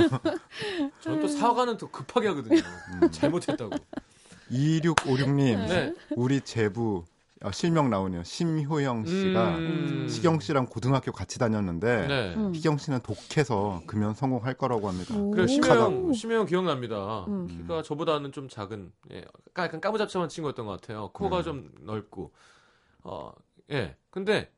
저는 1.02 1.20
또 1.20 1.28
사과는 1.28 1.78
더 1.78 1.90
급하게 1.90 2.28
하거든요. 2.30 2.62
음. 3.02 3.12
잘못했다고. 3.12 3.76
2656님 4.52 5.68
네. 5.68 5.94
우리 6.16 6.42
제부 6.42 7.04
어, 7.44 7.52
실명 7.52 7.90
나오네요. 7.90 8.24
심효영 8.24 9.06
씨가 9.06 9.56
음. 9.58 10.08
시경 10.10 10.40
씨랑 10.40 10.68
고등학교 10.68 11.12
같이 11.12 11.38
다녔는데 11.38 12.08
네. 12.08 12.34
음. 12.36 12.56
희경 12.56 12.78
씨는 12.78 13.02
독해서 13.02 13.84
금연 13.86 14.14
성공할 14.14 14.56
거라고 14.56 14.88
합니다. 14.88 15.16
오. 15.16 15.32
그래 15.32 15.44
오. 15.44 15.48
심혜영 15.48 16.14
심혜영 16.14 16.46
기억납니다. 16.46 17.26
음. 17.28 17.48
키가 17.48 17.84
저보다는 17.84 18.32
좀 18.32 18.48
작은 18.48 18.92
예, 19.12 19.26
약간 19.58 19.82
까무잡잡한 19.82 20.30
친구였던 20.30 20.66
것 20.66 20.82
같아요. 20.82 21.10
코가 21.14 21.40
음. 21.40 21.44
좀 21.44 21.72
넓고 21.82 22.32
어 23.04 23.32
예. 23.72 23.96
근데 24.10 24.50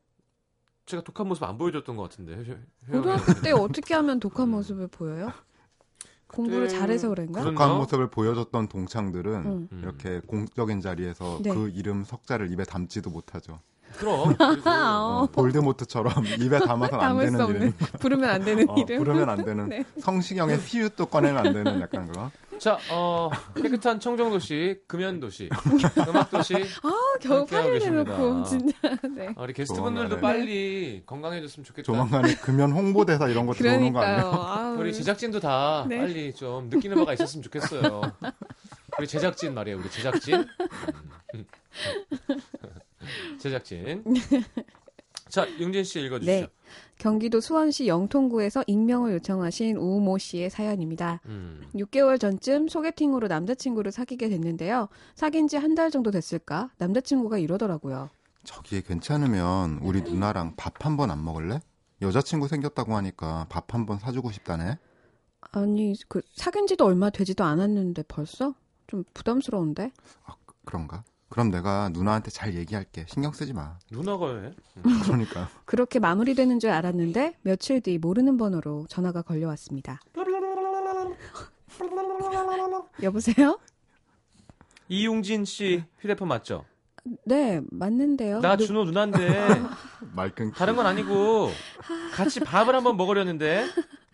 제가 0.86 1.02
독한 1.02 1.26
모습 1.28 1.42
안 1.44 1.58
보여줬던 1.58 1.96
것 1.96 2.04
같은데. 2.04 2.58
고등학교 2.90 3.34
때 3.42 3.50
어떻게 3.50 3.94
하면 3.94 4.20
독한 4.20 4.48
모습을 4.48 4.86
보여요? 4.88 5.32
공부를 6.28 6.66
그때- 6.66 6.78
잘해서 6.78 7.08
그런가? 7.08 7.40
그런- 7.40 7.54
독한? 7.54 7.76
모습을 7.78 8.10
보여줬던 8.10 8.68
동창들은 8.68 9.32
응. 9.46 9.68
음. 9.72 9.80
이렇게 9.82 10.20
공적인 10.26 10.80
자리에서 10.80 11.40
네. 11.42 11.50
그 11.52 11.70
이름 11.74 12.04
석자를 12.04 12.52
입에 12.52 12.64
담지도 12.64 13.10
못하죠. 13.10 13.60
그럼 13.96 14.34
그리고 14.38 14.68
어. 14.68 15.22
어, 15.22 15.26
볼드모트처럼 15.32 16.12
입에 16.40 16.58
담아서는 16.58 17.04
안 17.04 17.18
되는 17.18 17.46
이름. 17.48 17.72
부르면 18.00 18.28
안 18.30 18.44
되는 18.44 18.68
어, 18.68 18.74
이름. 18.76 18.98
부르면 18.98 19.28
안 19.30 19.38
되는 19.44 19.68
네. 19.70 19.84
성시경의 20.00 20.60
시읒도 20.60 21.06
꺼내면 21.06 21.46
안 21.46 21.52
되는 21.54 21.80
약간 21.80 22.06
그거. 22.06 22.30
자, 22.58 22.78
어, 22.90 23.30
깨끗한 23.54 24.00
청정도시, 24.00 24.80
금연도시, 24.86 25.48
음악도시. 26.08 26.54
아, 26.82 26.90
겨우 27.20 27.38
함께하고 27.40 27.68
8일 27.68 27.72
계십니다. 27.74 28.12
해놓고 28.16 28.44
진짜. 28.44 28.74
네. 29.16 29.28
어, 29.36 29.42
우리 29.44 29.52
게스트분들도. 29.52 30.20
빨리 30.20 31.02
건강해졌으면 31.06 31.64
좋겠다. 31.64 31.84
조만간에 31.84 32.34
금연 32.36 32.72
홍보대사 32.72 33.28
이런 33.28 33.46
거 33.46 33.52
들어오는 33.54 33.92
거. 33.92 34.00
아니에요? 34.00 34.30
아우. 34.32 34.78
우리 34.78 34.92
제작진도 34.92 35.40
다 35.40 35.86
네. 35.88 35.98
빨리 35.98 36.34
좀 36.34 36.68
느끼는 36.68 36.96
바가 36.96 37.12
있었으면 37.14 37.42
좋겠어요. 37.44 38.00
우리 38.98 39.06
제작진 39.06 39.54
말이에요, 39.54 39.78
우리 39.78 39.90
제작진. 39.90 40.44
음. 41.34 41.44
제작진. 43.38 44.02
자, 45.28 45.46
용진 45.60 45.84
씨 45.84 46.00
읽어주시죠. 46.00 46.32
네. 46.32 46.48
경기도 46.98 47.40
수원시 47.40 47.86
영통구에서 47.88 48.64
익명을 48.66 49.12
요청하신 49.14 49.76
우모 49.76 50.18
씨의 50.18 50.50
사연입니다. 50.50 51.20
음. 51.26 51.62
6개월 51.74 52.18
전쯤 52.20 52.68
소개팅으로 52.68 53.28
남자친구를 53.28 53.92
사귀게 53.92 54.28
됐는데요. 54.28 54.88
사귄 55.14 55.46
지 55.48 55.56
한 55.56 55.74
달 55.74 55.90
정도 55.90 56.10
됐을까? 56.10 56.70
남자친구가 56.78 57.38
이러더라고요. 57.38 58.10
저기 58.44 58.82
괜찮으면 58.82 59.78
우리 59.82 60.02
누나랑 60.02 60.54
밥 60.56 60.84
한 60.84 60.96
번 60.96 61.10
안 61.10 61.22
먹을래? 61.24 61.60
여자친구 62.00 62.48
생겼다고 62.48 62.94
하니까 62.96 63.46
밥 63.48 63.74
한 63.74 63.84
번 63.86 63.98
사주고 63.98 64.30
싶다네. 64.32 64.78
아니, 65.52 65.94
그, 66.08 66.20
사귄 66.34 66.66
지도 66.66 66.84
얼마 66.84 67.10
되지도 67.10 67.44
않았는데 67.44 68.04
벌써? 68.08 68.54
좀 68.86 69.04
부담스러운데? 69.14 69.92
아, 70.24 70.34
그- 70.46 70.54
그런가? 70.64 71.04
그럼 71.28 71.50
내가 71.50 71.90
누나한테 71.90 72.30
잘 72.30 72.54
얘기할게. 72.54 73.04
신경 73.08 73.32
쓰지 73.32 73.52
마. 73.52 73.76
누나가 73.90 74.40
해. 74.40 74.52
그러니까 75.04 75.48
그렇게 75.66 75.98
마무리되는 75.98 76.58
줄 76.58 76.70
알았는데 76.70 77.36
며칠 77.42 77.80
뒤 77.80 77.98
모르는 77.98 78.36
번호로 78.38 78.86
전화가 78.88 79.22
걸려왔습니다. 79.22 80.00
여보세요? 83.02 83.58
이용진 84.88 85.44
씨 85.44 85.84
휴대폰 86.00 86.28
맞죠? 86.28 86.64
네, 87.24 87.60
맞는데요. 87.70 88.40
나 88.40 88.56
누- 88.56 88.66
준호 88.66 88.84
누나인데 88.84 89.18
말 90.14 90.34
끊기. 90.34 90.56
다른 90.58 90.76
건 90.76 90.86
아니고 90.86 91.50
같이 92.14 92.40
밥을 92.40 92.74
한번 92.74 92.96
먹으려는데 92.96 93.66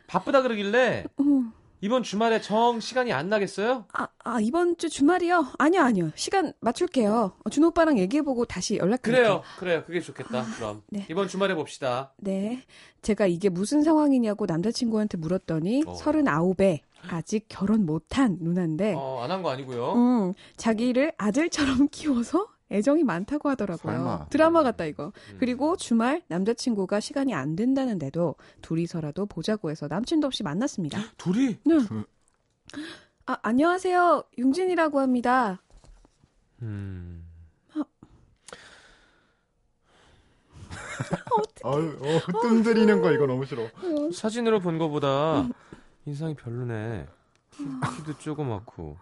바쁘다 0.06 0.42
그러길래 0.42 1.04
음. 1.20 1.52
이번 1.84 2.02
주말에 2.02 2.40
정 2.40 2.80
시간이 2.80 3.12
안 3.12 3.28
나겠어요? 3.28 3.84
아, 3.92 4.08
아, 4.24 4.40
이번 4.40 4.78
주 4.78 4.88
주말이요? 4.88 5.48
아니요, 5.58 5.82
아니요. 5.82 6.10
시간 6.14 6.54
맞출게요. 6.60 7.32
어, 7.44 7.50
준호 7.50 7.68
오빠랑 7.68 7.98
얘기해보고 7.98 8.46
다시 8.46 8.78
연락드릴게요. 8.78 9.22
그래요, 9.22 9.42
그래요. 9.58 9.84
그게 9.84 10.00
좋겠다. 10.00 10.46
그럼 10.56 10.80
네. 10.88 11.04
이번 11.10 11.28
주말에 11.28 11.54
봅시다. 11.54 12.14
네. 12.16 12.62
제가 13.02 13.26
이게 13.26 13.50
무슨 13.50 13.82
상황이냐고 13.82 14.46
남자친구한테 14.46 15.18
물었더니 15.18 15.82
어. 15.86 15.92
39에 15.92 16.78
아직 17.10 17.44
결혼 17.50 17.84
못한 17.84 18.38
누나인데 18.40 18.94
어, 18.96 19.20
안 19.22 19.30
한 19.30 19.42
거 19.42 19.50
아니고요. 19.50 19.92
음, 19.92 20.32
자기를 20.56 21.12
아들처럼 21.18 21.88
키워서 21.92 22.46
애정이 22.70 23.04
많다고 23.04 23.48
하더라고요. 23.50 23.92
설마. 23.92 24.26
드라마 24.30 24.62
같다 24.62 24.84
이거. 24.84 25.12
음. 25.32 25.36
그리고 25.38 25.76
주말 25.76 26.22
남자친구가 26.28 27.00
시간이 27.00 27.34
안 27.34 27.56
된다는데도 27.56 28.36
둘이서라도 28.62 29.26
보자고 29.26 29.70
해서 29.70 29.86
남친도 29.88 30.26
없이 30.26 30.42
만났습니다. 30.42 30.98
둘이 31.18 31.58
네. 31.64 31.78
둘. 31.86 32.04
아, 33.26 33.36
안녕하세요. 33.42 34.24
융진이라고 34.38 35.00
합니다. 35.00 35.60
음. 36.62 37.24
어우, 41.64 41.82
어, 41.82 42.40
뜸들이는 42.42 43.02
거 43.02 43.12
이거 43.12 43.26
너무 43.26 43.44
싫어. 43.44 43.66
사진으로 44.12 44.60
본 44.60 44.78
거보다 44.78 45.48
인상이 46.06 46.34
별로네. 46.34 47.06
키, 47.50 47.64
키도 47.96 48.18
조그맣고 48.18 48.82
뭐 48.82 48.96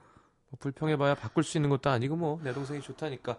불평해봐야 0.59 1.15
바꿀 1.15 1.45
수 1.45 1.57
있는 1.59 1.71
것도 1.71 1.91
아니고 1.91 2.17
뭐 2.17 2.41
내 2.43 2.53
동생이 2.53 2.81
좋다니까. 2.83 3.39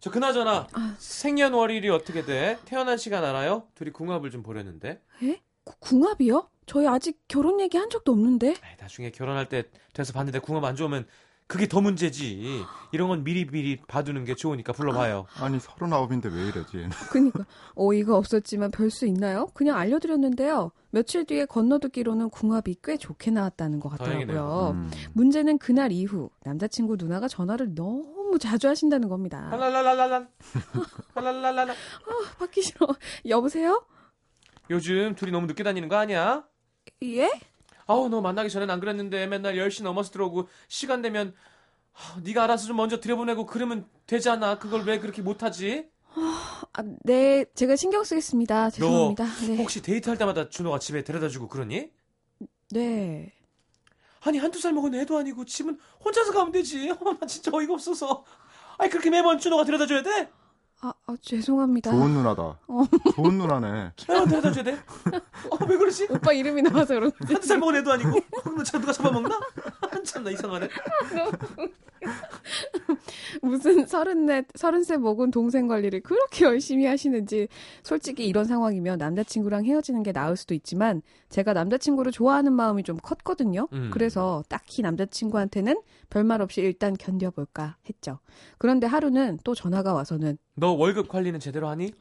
저 0.00 0.10
그나저나 0.10 0.66
생년월일이 0.98 1.88
어떻게 1.88 2.24
돼? 2.24 2.58
태어난 2.64 2.96
시간 2.98 3.24
알아요? 3.24 3.66
둘이 3.74 3.90
궁합을 3.90 4.30
좀 4.30 4.42
보려는데. 4.42 5.00
에? 5.22 5.42
구- 5.64 5.74
궁합이요? 5.80 6.48
저희 6.66 6.86
아직 6.86 7.20
결혼 7.28 7.60
얘기 7.60 7.76
한 7.78 7.90
적도 7.90 8.12
없는데. 8.12 8.48
에이, 8.48 8.76
나중에 8.80 9.10
결혼할 9.10 9.48
때 9.48 9.64
돼서 9.92 10.12
봤는데 10.12 10.38
궁합 10.40 10.64
안 10.64 10.76
좋으면 10.76 11.06
그게 11.48 11.68
더 11.68 11.80
문제지. 11.80 12.64
이런 12.92 13.08
건 13.08 13.22
미리 13.22 13.46
미리 13.46 13.76
봐두는 13.86 14.24
게 14.24 14.34
좋으니까 14.34 14.72
불러봐요. 14.72 15.26
아니 15.40 15.60
서른아홉인데 15.60 16.28
왜 16.28 16.46
이러지? 16.48 16.88
그니까 17.12 17.44
어이가 17.76 18.16
없었지만 18.16 18.70
별 18.72 18.90
수 18.90 19.06
있나요? 19.06 19.46
그냥 19.54 19.76
알려드렸는데요. 19.76 20.72
며칠 20.90 21.24
뒤에 21.24 21.44
건너듣기로는 21.46 22.30
궁합이 22.30 22.76
꽤 22.82 22.96
좋게 22.96 23.30
나왔다는 23.30 23.78
것 23.80 23.90
같더라고요. 23.90 24.72
음. 24.74 24.90
문제는 25.12 25.58
그날 25.58 25.92
이후 25.92 26.30
남자친구 26.44 26.96
누나가 26.98 27.28
전화를 27.28 27.74
너무 27.74 28.38
자주 28.40 28.68
하신다는 28.68 29.08
겁니다. 29.08 29.48
랄랄랄랄랄. 29.50 30.28
랄랄랄랄. 31.14 31.74
받기 32.38 32.62
싫어. 32.62 32.86
여보세요? 33.28 33.84
요즘 34.70 35.14
둘이 35.14 35.30
너무 35.30 35.46
늦게 35.46 35.62
다니는 35.62 35.88
거 35.88 35.96
아니야? 35.96 36.44
예? 37.04 37.30
아우 37.86 38.08
너 38.08 38.20
만나기 38.20 38.50
전엔 38.50 38.68
안 38.70 38.80
그랬는데 38.80 39.26
맨날 39.26 39.54
10시 39.54 39.82
넘어서 39.82 40.10
들어오고 40.10 40.48
시간 40.68 41.02
되면 41.02 41.34
아, 41.94 42.20
네가 42.22 42.44
알아서 42.44 42.66
좀 42.66 42.76
먼저 42.76 43.00
들여보내고 43.00 43.46
그러면 43.46 43.86
되잖아. 44.06 44.58
그걸 44.58 44.82
왜 44.84 44.98
그렇게 44.98 45.22
못하지? 45.22 45.88
아, 46.14 46.82
네, 47.04 47.44
제가 47.54 47.76
신경 47.76 48.04
쓰겠습니다. 48.04 48.70
죄송합니다. 48.70 49.24
네. 49.46 49.56
혹시 49.56 49.80
데이트할 49.82 50.18
때마다 50.18 50.48
준호가 50.48 50.78
집에 50.78 51.04
데려다주고 51.04 51.48
그러니? 51.48 51.90
네. 52.70 53.32
아니 54.22 54.38
한두 54.38 54.60
살 54.60 54.72
먹은 54.72 54.94
애도 54.94 55.16
아니고 55.16 55.44
집은 55.44 55.78
혼자서 56.04 56.32
가면 56.32 56.52
되지. 56.52 56.90
어, 56.90 56.96
나 57.18 57.26
진짜 57.26 57.50
어이가 57.54 57.72
없어서. 57.74 58.24
아니 58.78 58.90
그렇게 58.90 59.08
매번 59.08 59.38
준호가 59.38 59.64
데려다줘야 59.64 60.02
돼? 60.02 60.30
아, 60.82 60.92
아, 61.06 61.16
죄송합니다. 61.20 61.90
좋은 61.90 62.10
누나다. 62.12 62.58
좋은 63.14 63.38
누나네. 63.38 63.92
매번 64.08 64.28
데려다줘야 64.28 64.64
돼? 64.64 64.72
어, 65.50 65.58
왜 65.68 65.76
그러지? 65.76 66.06
오빠 66.10 66.32
이름이 66.32 66.62
나와서 66.62 66.94
그런 66.94 67.10
거지. 67.12 67.32
한두 67.32 67.46
살 67.46 67.58
먹은 67.58 67.76
애도 67.76 67.92
아니고 67.92 68.20
그러면 68.42 68.64
자 68.64 68.78
누가 68.78 68.92
잡아먹나? 68.92 69.38
참나 70.04 70.30
이상하네. 70.30 70.68
무슨 73.42 73.86
서른넷, 73.86 74.46
서른세 74.54 74.98
먹은 74.98 75.30
동생 75.30 75.66
관리를 75.66 76.00
그렇게 76.00 76.44
열심히 76.44 76.86
하시는지 76.86 77.48
솔직히 77.82 78.26
이런 78.26 78.44
상황이면 78.44 78.98
남자친구랑 78.98 79.64
헤어지는 79.64 80.02
게 80.02 80.12
나을 80.12 80.36
수도 80.36 80.54
있지만 80.54 81.02
제가 81.28 81.52
남자친구를 81.52 82.12
좋아하는 82.12 82.52
마음이 82.52 82.84
좀 82.84 82.96
컸거든요. 82.98 83.68
음. 83.72 83.90
그래서 83.92 84.44
딱히 84.48 84.82
남자친구한테는 84.82 85.80
별말 86.08 86.40
없이 86.40 86.60
일단 86.60 86.94
견뎌볼까 86.94 87.76
했죠. 87.88 88.20
그런데 88.58 88.86
하루는 88.86 89.38
또 89.42 89.54
전화가 89.54 89.92
와서는 89.92 90.38
너 90.56 90.72
월급 90.72 91.08
관리는 91.08 91.40
제대로 91.40 91.68
하니? 91.68 91.92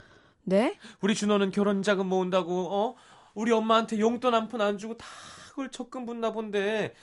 네? 0.44 0.80
우리 1.02 1.16
준호는 1.16 1.52
결혼 1.52 1.84
자금 1.84 2.08
모은다고 2.08 2.74
어 2.74 2.96
우리 3.36 3.52
엄마한테 3.52 4.00
용돈 4.00 4.34
한 4.34 4.48
푼 4.50 4.62
안 4.62 4.78
주고 4.78 4.98
다 4.98 5.06
그걸 5.50 5.72
적금 5.72 6.06
붓나 6.06 6.32
본데 6.32 6.94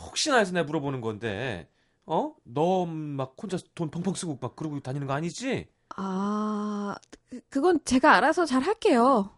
혹시나 0.00 0.38
해서 0.38 0.52
내가 0.52 0.64
물어보는 0.66 1.00
건데 1.00 1.68
어 2.06 2.34
너 2.44 2.86
막 2.86 3.36
혼자 3.42 3.58
돈 3.74 3.90
펑펑 3.90 4.14
쓰고 4.14 4.38
막 4.40 4.56
그러고 4.56 4.80
다니는 4.80 5.06
거 5.06 5.14
아니지? 5.14 5.68
아, 5.96 6.96
그- 7.28 7.40
그건 7.48 7.80
제가 7.84 8.14
알아서 8.16 8.44
잘 8.46 8.62
할게요. 8.62 9.30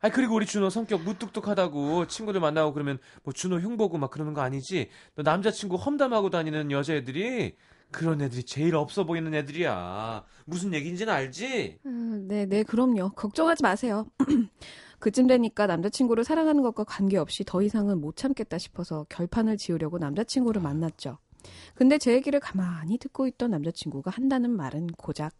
아니 0.00 0.12
그리고 0.14 0.34
우리 0.34 0.46
준호 0.46 0.70
성격 0.70 1.02
무뚝뚝하다고 1.02 2.06
친구들 2.06 2.40
만나고 2.40 2.72
그러면 2.72 2.98
뭐 3.22 3.32
준호 3.34 3.58
흉 3.58 3.76
보고 3.76 3.98
막 3.98 4.10
그러는 4.10 4.32
거 4.34 4.40
아니지? 4.40 4.88
너 5.14 5.22
남자친구 5.22 5.76
험담하고 5.76 6.30
다니는 6.30 6.70
여자애들이 6.70 7.56
그런 7.90 8.20
애들이 8.20 8.42
제일 8.44 8.76
없어 8.76 9.04
보이는 9.04 9.32
애들이야. 9.34 10.24
무슨 10.44 10.72
얘기인지는 10.74 11.12
알지? 11.12 11.80
음, 11.86 12.26
네, 12.28 12.46
네, 12.46 12.62
그럼요. 12.62 13.10
걱정하지 13.10 13.62
마세요. 13.62 14.06
그쯤 15.00 15.26
되니까 15.26 15.66
남자친구를 15.66 16.24
사랑하는 16.24 16.62
것과 16.62 16.84
관계없이 16.84 17.44
더 17.44 17.62
이상은 17.62 18.00
못 18.00 18.16
참겠다 18.16 18.58
싶어서 18.58 19.06
결판을 19.08 19.56
지으려고 19.56 19.98
남자친구를 19.98 20.60
만났죠. 20.60 21.18
근데 21.74 21.96
제 21.96 22.12
얘기를 22.12 22.38
가만히 22.38 22.98
듣고 22.98 23.26
있던 23.26 23.50
남자친구가 23.50 24.10
한다는 24.10 24.50
말은 24.50 24.88
고작 24.88 25.34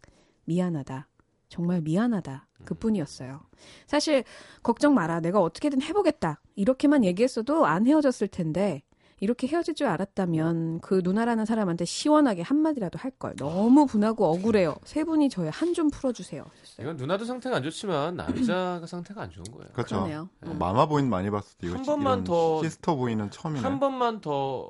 미안하다. 0.45 1.07
정말 1.47 1.81
미안하다. 1.81 2.47
그 2.65 2.73
뿐이었어요. 2.73 3.41
사실 3.85 4.23
걱정 4.63 4.93
마라. 4.93 5.19
내가 5.19 5.41
어떻게든 5.41 5.81
해보겠다. 5.81 6.41
이렇게만 6.55 7.03
얘기했어도 7.03 7.65
안 7.65 7.85
헤어졌을 7.85 8.29
텐데 8.29 8.83
이렇게 9.21 9.47
헤어질 9.47 9.75
줄 9.75 9.85
알았다면 9.87 10.81
그 10.81 10.99
누나라는 11.03 11.45
사람한테 11.45 11.85
시원하게 11.85 12.41
한마디라도 12.41 12.97
할 12.99 13.11
걸. 13.11 13.35
너무 13.37 13.85
분하고 13.85 14.25
억울해요. 14.25 14.75
세 14.83 15.03
분이 15.03 15.29
저의 15.29 15.51
한 15.51 15.71
좀 15.73 15.89
풀어주세요. 15.89 16.43
이건 16.81 16.97
누나도 16.97 17.23
상태가 17.23 17.55
안 17.57 17.63
좋지만 17.63 18.15
남자가 18.17 18.85
상태가 18.85 19.21
안 19.21 19.29
좋은 19.31 19.45
거예요. 19.51 19.71
그렇죠. 19.73 19.95
그러네요. 19.95 20.29
어, 20.45 20.53
마마 20.55 20.87
보인 20.87 21.07
많이 21.09 21.29
봤을 21.29 21.55
때 21.59 21.67
이거 21.67 21.77
한 21.77 21.85
번만 21.85 22.23
더- 22.25 22.61
시스터 22.63 22.95
보이는 22.97 23.29
처음이네. 23.31 23.61
한 23.61 23.79
번만 23.79 24.19
더 24.19 24.67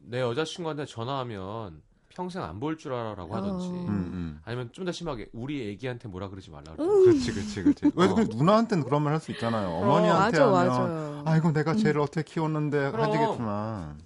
내 0.00 0.20
여자친구한테 0.20 0.84
전화하면 0.86 1.82
평생 2.18 2.42
안 2.42 2.58
볼 2.58 2.76
줄 2.76 2.92
알아라고 2.92 3.32
하든지 3.36 3.66
어. 3.68 3.70
음, 3.70 3.88
음. 3.88 4.40
아니면 4.44 4.70
좀 4.72 4.84
더 4.84 4.90
심하게 4.90 5.28
우리 5.32 5.70
애기한테 5.70 6.08
뭐라 6.08 6.28
그러지 6.28 6.50
말라 6.50 6.72
음. 6.72 6.76
그러든지 6.76 7.32
그렇지, 7.32 7.62
그렇지, 7.62 7.80
그렇지. 7.82 7.92
왜 7.96 8.06
어. 8.06 8.14
그 8.16 8.22
누나한테는 8.22 8.82
그런 8.84 9.02
말 9.02 9.12
할 9.14 9.20
수 9.20 9.30
있잖아요. 9.30 9.68
어머니한테 9.68 10.40
맞아, 10.40 10.58
하면 10.58 10.68
맞아요. 10.68 11.22
아이고 11.26 11.52
내가 11.52 11.74
쟤를 11.76 12.00
어떻게 12.00 12.22
키웠는데 12.24 12.90
그럼. 12.90 13.06
하지겠지만 13.06 13.98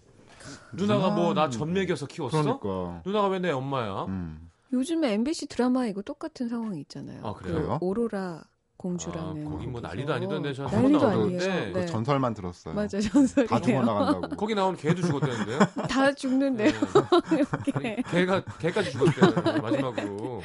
누나가 0.75 1.11
뭐나 1.11 1.49
누나는- 1.49 1.53
젖먹여서 1.53 2.07
키웠어? 2.07 2.43
그러니까. 2.43 3.03
누나가 3.07 3.29
왜 3.29 3.39
내 3.39 3.51
엄마야? 3.51 4.05
음. 4.09 4.51
요즘에 4.75 5.13
MBC 5.15 5.47
드라마에 5.49 5.89
이거 5.91 6.03
똑같은 6.03 6.49
상황이 6.49 6.81
있잖아요. 6.81 7.21
아, 7.27 7.33
그래요? 7.35 7.55
그래요? 7.55 7.79
오로라 7.81 8.43
공주라는. 8.83 9.47
아, 9.47 9.51
거기 9.51 9.67
뭐. 9.69 9.81
난리도 9.81 10.13
아니던데 10.13 10.53
저한 10.53 10.83
난리도. 10.83 10.99
봤는데 10.99 11.73
그 11.73 11.79
네. 11.79 11.87
전설만 11.87 12.35
들었어요. 12.35 12.75
맞아, 12.75 13.01
전설이에요. 13.01 13.49
다 13.49 13.61
죽어 13.61 13.81
나간다고. 13.81 14.29
거기 14.37 14.55
나온 14.57 14.77
개도 14.77 15.01
죽었대는데요. 15.03 15.59
다 15.89 16.13
죽는데요. 16.13 16.73
네. 17.31 17.45
아니, 17.75 18.03
개가 18.03 18.43
개까지 18.59 18.91
죽었대요 18.91 19.61
마지막으로. 19.63 20.43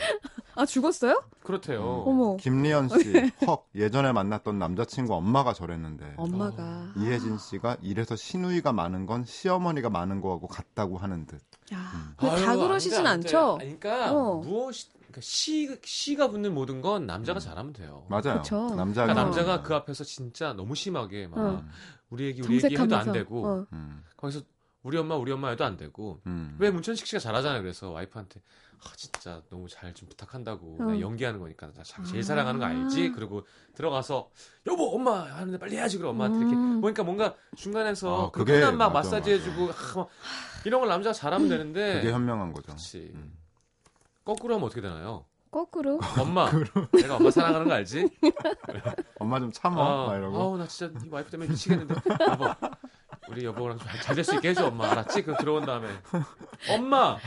아, 0.56 0.66
죽었어요? 0.66 1.24
그렇대요. 1.44 1.82
어머. 2.06 2.36
김리연 2.38 2.90
씨, 2.90 3.32
헉 3.48 3.66
예전에 3.76 4.12
만났던 4.12 4.58
남자친구 4.60 5.14
엄마가 5.16 5.54
저랬는데 5.54 6.14
엄마가. 6.18 6.94
이혜진 6.98 7.38
씨가 7.38 7.78
이래서 7.82 8.16
시누이가 8.16 8.72
많은 8.74 9.06
건 9.08 9.24
시어머니가 9.26 9.90
많은 9.90 10.22
거하고 10.22 10.48
같다고 10.48 10.98
하는 10.98 11.26
듯. 11.26 11.42
야, 11.74 12.14
아유, 12.18 12.46
다 12.46 12.56
그러시진 12.56 13.06
안 13.06 13.22
돼, 13.22 13.28
않죠? 13.28 13.58
그러니까 13.60 14.12
어. 14.14 14.36
무엇이 14.40 14.88
그러니까 15.08 15.22
시 15.22 15.80
시가 15.84 16.30
붙는 16.30 16.54
모든 16.54 16.82
건 16.82 17.06
남자가 17.08 17.40
잘하면 17.40 17.74
돼요. 17.74 18.06
맞아요. 18.10 18.42
그쵸. 18.42 18.76
남자가 18.76 19.08
그러니까 19.08 19.12
어. 19.12 19.24
남자가 19.26 19.62
그 19.64 19.74
앞에서 19.76 20.04
진짜 20.04 20.54
너무 20.54 20.76
심하게 20.76 21.28
막 21.28 21.38
어. 21.40 21.64
우리 22.10 22.26
얘기 22.26 22.42
우리 22.42 22.62
얘기 22.62 22.76
해도 22.78 22.96
안. 22.96 23.12
되고 23.12 23.46
어. 23.48 23.66
음, 23.74 24.04
거기서 24.18 24.42
우리 24.84 24.98
엄마 24.98 25.16
우리 25.16 25.32
엄마 25.32 25.50
해도 25.50 25.66
안 25.66 25.76
되고 25.78 26.22
음. 26.28 26.56
왜 26.60 26.70
문천식 26.70 27.08
씨가 27.08 27.20
잘하잖아요. 27.20 27.62
그래서 27.62 27.90
와이프한테 27.92 28.42
아 28.80 28.90
진짜 28.96 29.42
너무 29.50 29.68
잘 29.68 29.94
좀 29.94 30.08
부탁한다고 30.10 30.78
어. 30.80 30.84
나 30.84 31.00
연기하는 31.00 31.40
거니까 31.40 31.72
나 31.74 31.84
자- 31.84 32.04
제일 32.04 32.20
아. 32.20 32.24
사랑하는 32.24 32.60
거 32.60 32.66
알지? 32.66 33.12
그리고 33.14 33.46
들어가서 33.76 34.30
여보 34.68 34.94
엄마 34.94 35.24
하는데 35.24 35.58
빨리 35.58 35.76
해야지 35.78 35.98
그럼 35.98 36.12
엄마한테 36.12 36.40
이렇게 36.40 36.56
음. 36.56 36.82
보니까 36.82 37.04
뭔가 37.04 37.34
중간에서 37.56 38.28
아, 38.28 38.32
그 38.32 38.40
그게 38.40 38.60
끝난 38.60 38.78
막 38.78 38.94
맞아, 38.94 39.10
마사지 39.10 39.32
해주고 39.32 39.70
아, 39.72 39.98
막 39.98 40.10
이런 40.66 40.82
걸 40.82 40.90
남자가 40.90 41.14
잘하면 41.14 41.50
되는데 41.50 41.96
그게 42.02 42.12
현명한 42.14 42.52
거죠. 42.54 42.68
그렇지 42.68 43.12
음. 43.16 43.34
거꾸로 44.28 44.56
하면 44.56 44.66
어떻게 44.66 44.82
되나요? 44.82 45.24
거꾸로. 45.50 46.00
엄마 46.20 46.52
내가 46.92 47.16
엄마 47.16 47.32
사랑하는 47.32 47.68
거 47.70 47.74
알지? 47.76 48.10
엄마 49.20 49.40
좀 49.40 49.50
참아 49.54 49.82
아, 49.82 50.06
막 50.08 50.18
이러고. 50.18 50.38
아우 50.38 50.58
나 50.58 50.68
진짜 50.68 50.94
이 51.06 51.10
와이프 51.10 51.32
때문에 51.32 51.50
미치겠는데 51.50 51.96
여보 52.30 52.46
우리 53.30 53.46
여보랑 53.46 53.80
잘 54.04 54.16
될 54.16 54.24
수 54.26 54.36
있게 54.36 54.50
해줘 54.50 54.68
엄마 54.68 54.92
알았지? 54.92 55.24
그 55.24 55.34
들어온 55.38 55.66
다음에 55.66 55.88
엄마 56.72 57.18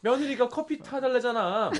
며느리가 0.00 0.48
커피 0.48 0.78
타달래잖아 0.78 1.72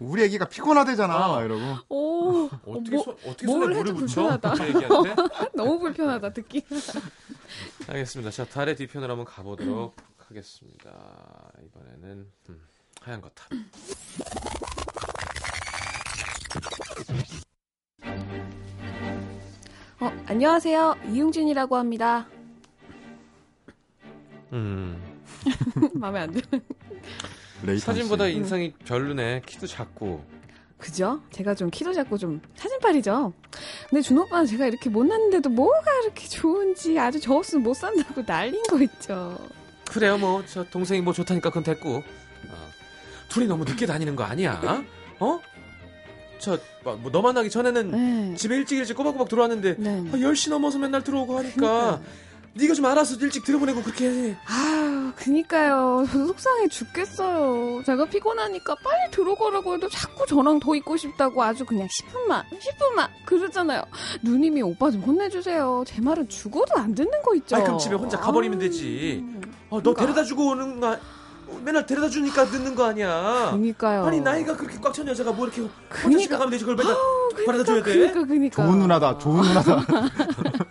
우리 0.00 0.24
애기가 0.24 0.48
피곤하대잖아 0.48 1.14
아. 1.14 1.28
막 1.28 1.44
이러고. 1.44 1.62
오. 1.88 2.46
어떻게 2.66 2.96
뭐, 2.96 3.04
손 3.04 3.16
어떻게 3.24 3.46
뭘 3.46 3.60
손에 3.62 3.74
물을 3.76 3.94
붙여? 3.94 4.36
너무 5.54 5.78
불편하다, 5.78 6.32
듣기. 6.32 6.64
알겠습니다. 7.88 8.32
자 8.32 8.44
달의 8.44 8.74
뒤편으로 8.74 9.12
한번 9.12 9.24
가보도록 9.26 9.94
하겠습니다. 10.18 10.90
이번에는 11.66 12.26
음, 12.48 12.60
하얀 13.02 13.20
거탑. 13.20 13.48
어, 20.00 20.12
안녕하세요. 20.26 20.96
이용진이라고 21.10 21.76
합니다. 21.76 22.26
음, 24.52 25.00
마음에 25.94 26.20
안 26.20 26.32
드는. 26.32 26.62
레이턴 27.62 27.78
사진보다 27.94 28.28
씨. 28.28 28.34
인상이 28.34 28.72
별로네. 28.84 29.42
키도 29.46 29.66
작고. 29.66 30.24
그죠? 30.78 31.22
제가 31.30 31.54
좀 31.54 31.70
키도 31.70 31.92
작고 31.92 32.18
좀 32.18 32.40
사진빨이죠. 32.56 33.32
근데 33.88 34.02
준 34.02 34.18
오빠는 34.18 34.46
제가 34.46 34.66
이렇게 34.66 34.90
못났는데도 34.90 35.48
뭐가 35.48 35.90
이렇게 36.02 36.26
좋은지 36.26 36.98
아주 36.98 37.20
저 37.20 37.34
없으면 37.34 37.62
못 37.62 37.74
산다고 37.74 38.22
난린 38.26 38.60
거 38.64 38.82
있죠. 38.82 39.38
그래요, 39.88 40.18
뭐, 40.18 40.44
저 40.46 40.64
동생이 40.64 41.00
뭐 41.02 41.12
좋다니까 41.12 41.50
그건 41.50 41.62
됐고. 41.62 42.02
어, 43.32 43.34
둘이 43.34 43.46
너무 43.46 43.64
늦게 43.64 43.86
다니는 43.86 44.14
거 44.14 44.24
아니야? 44.24 44.60
어? 45.18 45.40
저, 46.38 46.58
뭐, 46.84 46.96
뭐, 46.96 47.10
너 47.10 47.22
만나기 47.22 47.48
전에는 47.48 47.90
네. 48.30 48.36
집에 48.36 48.56
일찍 48.56 48.76
일찍 48.78 48.94
꼬박꼬박 48.96 49.28
들어왔는데, 49.28 49.76
네. 49.78 50.04
아, 50.12 50.16
10시 50.16 50.50
넘어서 50.50 50.78
맨날 50.78 51.02
들어오고 51.02 51.38
하니까, 51.38 51.54
그러니까. 51.56 52.00
네가 52.54 52.74
좀 52.74 52.84
알아서 52.84 53.14
일찍 53.16 53.44
들여보내고 53.44 53.80
그렇게 53.82 54.10
해. 54.10 54.36
아유, 54.46 55.12
그니까요. 55.16 56.04
저도 56.10 56.26
속상해 56.26 56.68
죽겠어요. 56.68 57.82
제가 57.86 58.04
피곤하니까 58.06 58.74
빨리 58.84 59.10
들어가라고 59.10 59.74
해도 59.74 59.88
자꾸 59.88 60.26
저랑 60.26 60.60
더 60.60 60.74
있고 60.74 60.96
싶다고 60.98 61.42
아주 61.42 61.64
그냥 61.64 61.86
10분만, 61.88 62.42
10분만 62.50 63.08
그러잖아요. 63.24 63.82
누님이 64.22 64.60
오빠 64.62 64.90
좀 64.90 65.00
혼내주세요. 65.00 65.84
제 65.86 66.02
말은 66.02 66.28
죽어도 66.28 66.74
안 66.76 66.94
듣는 66.94 67.22
거 67.22 67.34
있죠. 67.36 67.56
아이, 67.56 67.62
그럼 67.62 67.78
집에 67.78 67.94
혼자 67.94 68.18
가버리면 68.18 68.58
되지. 68.58 69.24
어, 69.70 69.76
너 69.78 69.94
그러니까. 69.94 70.02
데려다 70.02 70.24
주고 70.24 70.48
오는 70.48 70.78
거, 70.80 70.92
아- 70.92 71.00
맨날 71.64 71.86
데려다 71.86 72.08
주니까 72.08 72.44
늦는 72.44 72.74
거 72.74 72.84
아니야. 72.86 73.50
그니까요. 73.52 74.04
아니, 74.04 74.20
나이가 74.20 74.56
그렇게 74.56 74.78
꽉 74.80 74.92
찬 74.92 75.06
여자가 75.08 75.32
뭐 75.32 75.46
이렇게 75.46 75.60
혼자 75.62 75.72
그니까. 75.88 76.20
집에 76.20 76.36
가면 76.36 76.50
되지. 76.50 76.64
그걸 76.64 76.76
맨날 76.76 76.96
바래다 77.46 77.64
줘야 77.64 77.82
돼. 77.82 77.92
그니까, 77.92 78.24
그니까. 78.26 78.64
좋은 78.66 78.78
누나다. 78.78 79.18
좋은 79.18 79.42
누나다. 79.42 79.84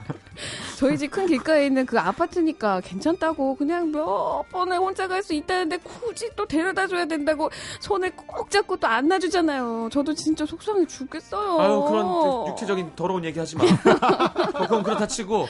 저희 0.81 0.97
집 0.97 1.11
큰 1.11 1.27
길가에 1.27 1.67
있는 1.67 1.85
그 1.85 1.99
아파트니까 1.99 2.81
괜찮다고 2.81 3.53
그냥 3.55 3.91
몇 3.91 4.43
번에 4.51 4.77
혼자 4.77 5.07
갈 5.07 5.21
수 5.21 5.35
있다는데 5.35 5.77
굳이 5.77 6.27
또 6.35 6.47
데려다 6.47 6.87
줘야 6.87 7.05
된다고 7.05 7.51
손을 7.81 8.11
꼭 8.15 8.49
잡고 8.49 8.77
또 8.77 8.87
안 8.87 9.07
놔주잖아요. 9.07 9.89
저도 9.91 10.15
진짜 10.15 10.43
속상해 10.43 10.87
죽겠어요. 10.87 11.59
아유, 11.59 11.85
그런 11.87 12.47
육체적인 12.47 12.93
더러운 12.95 13.23
얘기 13.23 13.37
하지 13.37 13.55
마. 13.57 13.63
어, 14.55 14.63
그건 14.63 14.81
그렇다 14.81 15.05
치고, 15.05 15.45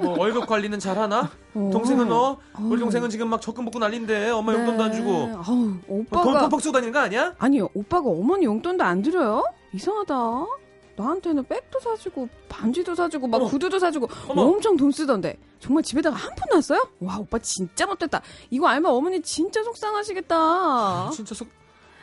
뭐, 0.00 0.18
월급 0.18 0.46
관리는 0.48 0.78
잘하나? 0.80 1.30
어. 1.54 1.70
동생은 1.72 2.08
너? 2.08 2.38
우리 2.58 2.80
동생은 2.80 3.08
지금 3.08 3.28
막 3.28 3.40
적금 3.40 3.64
먹고 3.66 3.78
난린데, 3.78 4.30
엄마 4.30 4.52
용돈도 4.52 4.82
안 4.82 4.92
주고. 4.92 5.10
네. 5.10 5.32
아우, 5.36 5.54
뭐돈 5.54 5.78
오빠가 5.88 6.48
퍽퍽 6.48 6.60
쓰고 6.60 6.72
다니는 6.72 6.92
거 6.92 6.98
아니야? 6.98 7.34
아니요 7.38 7.68
오빠가 7.74 8.08
어머니 8.10 8.44
용돈도 8.46 8.82
안 8.82 9.00
드려요? 9.02 9.44
이상하다. 9.72 10.14
나한테는 11.02 11.44
백도 11.44 11.80
사주고 11.80 12.28
반지도 12.48 12.94
사주고 12.94 13.26
막 13.26 13.38
어머. 13.38 13.46
구두도 13.48 13.78
사주고 13.78 14.08
어머. 14.28 14.42
엄청 14.42 14.76
돈 14.76 14.90
쓰던데 14.92 15.36
정말 15.58 15.82
집에다가 15.82 16.16
한푼 16.16 16.44
놨어요? 16.50 16.88
와 17.00 17.18
오빠 17.18 17.38
진짜 17.40 17.86
못됐다. 17.86 18.22
이거 18.50 18.68
알면 18.68 18.90
어머니 18.92 19.20
진짜 19.20 19.62
속상하시겠다. 19.62 21.10
진짜 21.12 21.34
속, 21.34 21.48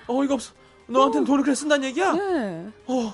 어이가 0.08 0.34
없어. 0.34 0.54
너한테는 0.88 1.26
돈을 1.26 1.44
그래 1.44 1.56
쓴다는 1.56 1.88
얘기야? 1.90 2.14
네. 2.14 2.68
어, 2.88 3.14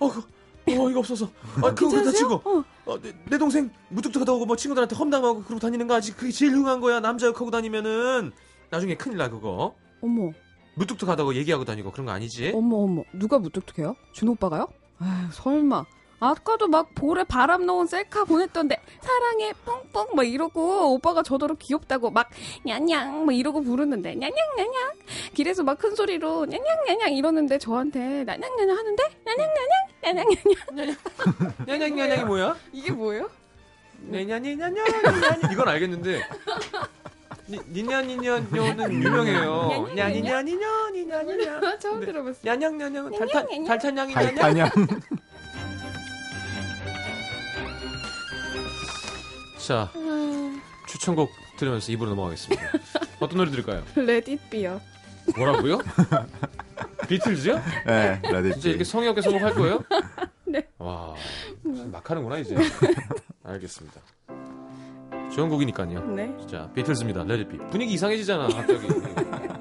어, 0.00 0.10
그, 0.10 0.22
어이가 0.68 0.98
없어서. 0.98 1.26
아, 1.56 1.72
그거 1.74 1.90
괜찮으세요? 1.90 2.12
치고. 2.12 2.34
어. 2.44 2.64
어, 2.86 3.00
내, 3.00 3.12
내 3.30 3.38
동생 3.38 3.70
무뚝뚝하다고 3.90 4.46
뭐 4.46 4.56
친구들한테 4.56 4.96
험담하고 4.96 5.44
그러고 5.44 5.60
다니는 5.60 5.86
거 5.86 5.94
아직 5.94 6.16
그게 6.16 6.32
제일 6.32 6.52
흉한 6.52 6.80
거야. 6.80 7.00
남자 7.00 7.26
욕하고 7.26 7.50
다니면은 7.50 8.32
나중에 8.70 8.96
큰일 8.96 9.18
나 9.18 9.30
그거. 9.30 9.74
어머. 10.02 10.32
무뚝뚝하다고 10.76 11.34
얘기하고 11.36 11.64
다니고 11.64 11.92
그런 11.92 12.06
거 12.06 12.12
아니지? 12.12 12.50
어머 12.52 12.78
어머 12.78 13.04
누가 13.14 13.38
무뚝뚝해요? 13.38 13.94
준 14.12 14.28
오빠가요? 14.30 14.66
아휴 15.00 15.32
설마 15.32 15.84
아까도 16.20 16.68
막 16.68 16.94
볼에 16.94 17.24
바람 17.24 17.66
넣은 17.66 17.86
셀카 17.86 18.24
보냈던데 18.24 18.80
사랑해 19.02 19.52
뿡뿡 19.92 20.14
막 20.14 20.26
이러고 20.26 20.94
오빠가 20.94 21.22
저더러 21.22 21.54
귀엽다고 21.56 22.10
막 22.10 22.30
냥냥 22.64 23.26
막 23.26 23.32
이러고 23.34 23.62
부르는데 23.62 24.14
냥냥냥냥 24.14 24.92
길에서 25.34 25.62
막 25.64 25.78
큰 25.78 25.94
소리로 25.94 26.46
냥냥냥냥 26.46 27.12
이러는데 27.12 27.58
저한테 27.58 28.24
나냥냥냥 28.24 28.76
하는데 28.78 29.02
냥냥냥냥 29.24 29.78
냥냥냥냥 30.02 30.96
냐냥냐냥이 31.66 32.24
뭐야? 32.24 32.56
이게 32.72 32.90
뭐예요? 32.92 33.28
네냐냐냐냐냐냐 33.98 35.50
이건 35.52 35.68
알겠는데 35.68 36.22
니냐니냐냐는 37.48 38.92
유명해요. 38.92 39.88
냐니냐니냐 39.94 40.90
니냐냐. 40.92 41.78
처음 41.78 42.00
네. 42.00 42.06
들어봤어요. 42.06 42.40
냐냥냐냥. 42.42 43.10
달탄냥이냐냐. 43.66 44.34
달타냥. 44.34 44.70
자 49.66 49.90
추천곡 50.88 51.30
들으면서 51.58 51.92
2부로 51.92 52.10
넘어가겠습니다. 52.10 52.62
어떤 53.20 53.38
노래 53.38 53.50
들을까요? 53.50 53.82
Be요. 54.50 54.80
뭐라고요? 55.36 55.78
비틀즈요? 57.08 57.62
네, 57.86 58.20
Let 58.30 58.38
It 58.38 58.44
Be. 58.44 58.52
진짜 58.52 58.68
이렇게 58.70 58.84
성의 58.84 59.08
없게 59.08 59.22
선곡할 59.22 59.54
거예요? 59.54 59.84
네. 60.46 60.66
와 60.78 61.14
막 61.64 62.08
하는구나 62.10 62.38
이제. 62.38 62.54
알겠습니다. 63.42 64.00
좋은 65.34 65.48
곡이니까요. 65.48 66.04
네. 66.14 66.32
자, 66.46 66.68
비틀즈입니다. 66.74 67.24
Let 67.24 67.37
It 67.37 67.45
Be. 67.45 67.58
분위기 67.70 67.94
이상해지잖아, 67.94 68.46
갑자기. 68.48 68.86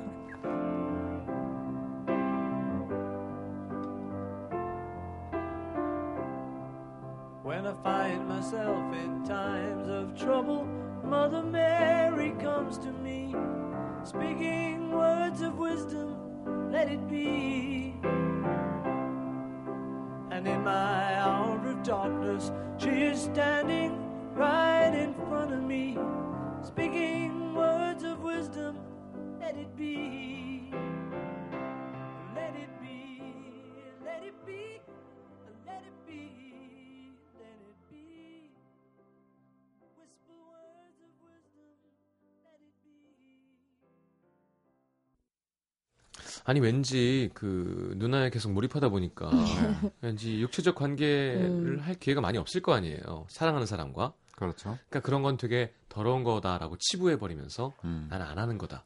아니, 46.46 46.60
왠지 46.60 47.30
그 47.34 47.94
누나에 47.98 48.30
계속 48.30 48.52
몰입하다 48.52 48.90
보니까 48.90 49.30
왠지 50.02 50.42
육체적 50.42 50.76
관계를 50.76 51.46
음. 51.46 51.80
할 51.82 51.96
기회가 51.96 52.22
많이 52.22 52.38
없을 52.38 52.62
거 52.62 52.74
아니에요. 52.74 53.26
사랑하는 53.30 53.66
사람과. 53.66 54.14
그렇죠. 54.36 54.78
그러니까 54.90 55.00
그런 55.02 55.22
건 55.24 55.38
되게 55.38 55.74
더러운 55.90 56.24
거다라고 56.24 56.78
치부해 56.80 57.18
버리면서 57.18 57.74
음. 57.86 58.08
나는 58.10 58.26
안 58.26 58.38
하는 58.40 58.58
거다. 58.58 58.84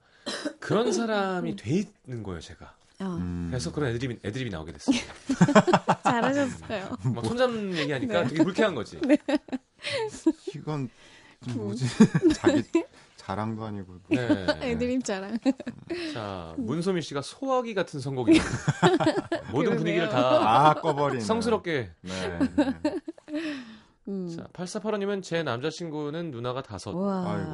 그런 0.60 0.92
사람이 0.92 1.56
돼 1.56 1.84
있는 2.06 2.24
거예요, 2.24 2.42
제가. 2.42 2.76
어, 3.00 3.06
음. 3.06 3.48
그래서 3.50 3.72
그런 3.72 3.90
애드립이, 3.92 4.20
애드립이 4.24 4.50
나오게 4.50 4.74
됐어요. 4.74 4.98
잘하셨어요. 6.04 6.98
막 7.14 7.26
손잡는 7.26 7.78
얘기하니까 7.78 8.24
네. 8.24 8.28
되게 8.30 8.44
불쾌한 8.44 8.76
거지. 8.76 9.00
이건 10.56 10.90
좀 11.44 11.54
음. 11.54 11.58
뭐지? 11.66 11.86
자기 12.36 12.64
자랑도 13.28 13.66
아니고. 13.66 13.96
네. 14.10 14.18
애드립 14.72 15.04
자랑. 15.04 15.38
자, 16.14 16.56
문소민 16.58 17.02
씨가 17.02 17.22
소화기 17.22 17.74
같은 17.74 18.00
선곡이에요. 18.00 18.40
모든 19.52 19.72
그러네요. 19.72 19.78
분위기를 19.78 20.10
다 20.10 20.70
아 20.70 20.74
꺼버리네. 20.76 21.20
성스럽게. 21.22 21.92
네. 22.02 22.40
네. 22.40 22.82
음. 24.08 24.30
자, 24.30 24.48
8485님은 24.54 25.22
제 25.22 25.44
남자친구는 25.44 26.32
누나가 26.32 26.62
다섯. 26.62 26.92
아이고. 26.96 27.52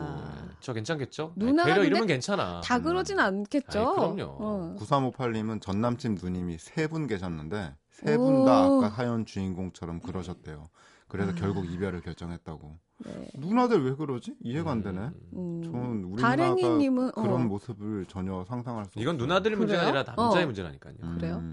저 0.60 0.74
괜찮겠죠? 0.74 1.34
누나가 1.36 1.68
배려 1.74 1.84
이러면 1.84 2.06
괜찮아. 2.06 2.62
다 2.62 2.80
그러진 2.80 3.20
않겠죠. 3.20 3.80
아이, 3.80 3.96
그럼요. 3.96 4.38
어. 4.40 4.76
9358님은 4.80 5.60
전 5.60 5.82
남친 5.82 6.20
누님이 6.22 6.60
세 6.60 6.88
분 6.88 7.08
계셨는데 7.08 7.74
세 7.90 8.16
분다 8.18 8.68
오. 8.70 8.78
아까 8.84 8.90
사연 8.96 9.26
주인공처럼 9.26 10.02
그러셨대요. 10.02 10.66
그래서 11.08 11.32
아. 11.32 11.36
결국 11.36 11.66
이별을 11.66 12.02
결정했다고. 12.02 12.78
네. 13.06 13.28
누나들 13.36 13.84
왜 13.86 13.96
그러지? 13.96 14.36
이해가 14.42 14.72
안 14.72 14.82
되네. 14.82 15.10
음. 15.34 15.62
저는 15.64 16.04
우리 16.06 16.22
다랭이님은 16.22 16.96
누나가 17.06 17.22
그런 17.22 17.34
어, 17.42 17.46
모습을 17.46 18.06
전혀 18.08 18.46
상상할 18.48 18.86
수 18.86 18.92
이건 19.00 19.16
없어요. 19.16 19.28
누나들 19.28 19.56
문제가? 19.58 19.82
아니라 19.84 20.04
남자의 20.04 20.44
어. 20.44 20.48
문제라니까요. 20.48 20.94
음. 21.04 21.16
그래요? 21.18 21.44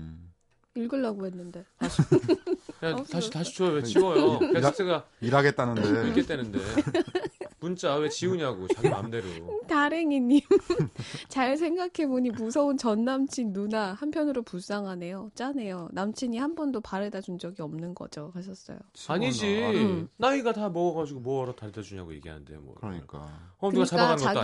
읽으려고 0.76 1.26
했는데. 1.26 1.64
야, 2.84 2.92
어, 2.92 2.96
다시 3.04 3.28
그래요? 3.28 3.30
다시 3.30 3.54
줘요. 3.56 3.70
왜 3.72 3.82
지워요? 3.82 4.38
이- 4.42 4.52
게스트가 4.54 5.04
일하겠다는데 5.20 6.08
읽겠다는데. 6.10 6.58
문자 7.60 7.94
왜 7.96 8.08
지우냐고 8.08 8.66
자기 8.68 8.88
마음대로. 8.88 9.26
다랭이님 9.68 10.40
잘 11.28 11.56
생각해 11.56 12.08
보니 12.08 12.30
무서운 12.30 12.76
전 12.78 13.04
남친 13.04 13.52
누나 13.52 13.92
한편으로 13.92 14.42
불쌍하네요. 14.42 15.30
짜네요. 15.34 15.88
남친이 15.92 16.38
한 16.38 16.54
번도 16.54 16.80
바래다 16.80 17.20
준 17.20 17.38
적이 17.38 17.62
없는 17.62 17.94
거죠. 17.94 18.32
하셨어요. 18.34 18.78
아니지. 19.08 19.62
음. 19.74 20.08
나이가 20.16 20.52
다 20.52 20.70
먹어가지고 20.70 21.20
뭐하러 21.20 21.52
다리다 21.52 21.82
주냐고 21.82 22.14
얘기하는데 22.14 22.56
뭐. 22.56 22.74
그러니까 22.80 23.18
어, 23.58 23.70
누가 23.70 23.84
그러니까 23.84 24.16
자기가 24.16 24.42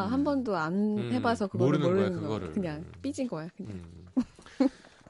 아니고. 0.00 0.12
한 0.12 0.20
음. 0.20 0.24
번도 0.24 0.56
안 0.56 0.98
음, 0.98 1.12
해봐서 1.12 1.46
그거를 1.48 1.78
모르는 1.78 1.96
거야, 1.96 2.08
모르는 2.08 2.20
거야. 2.20 2.28
그거를. 2.28 2.52
그냥 2.52 2.76
음. 2.78 2.92
삐진 3.02 3.28
거야. 3.28 3.48
그냥. 3.56 3.72
음. 3.72 4.06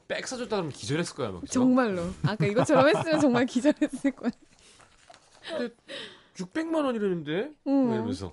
백 0.07 0.27
사줬다 0.29 0.57
그러면 0.57 0.71
기절했을 0.71 1.17
거야, 1.17 1.31
막. 1.31 1.47
정말로. 1.49 2.03
아까 2.25 2.45
이것처럼 2.45 2.89
했으면 2.95 3.21
정말 3.21 3.47
기절했을 3.47 4.11
거야. 4.13 4.31
600만 6.35 6.85
원이라는데? 6.85 7.51
음. 7.67 7.93
이러면서. 7.93 8.31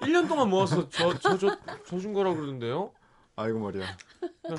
1년 0.00 0.28
동안 0.28 0.48
모아서 0.48 0.88
저, 0.88 1.18
저, 1.18 1.36
저, 1.38 1.56
저준 1.86 2.12
거라고 2.12 2.36
그러던데요? 2.36 2.92
아이고. 3.36 3.60
그냥 3.72 3.86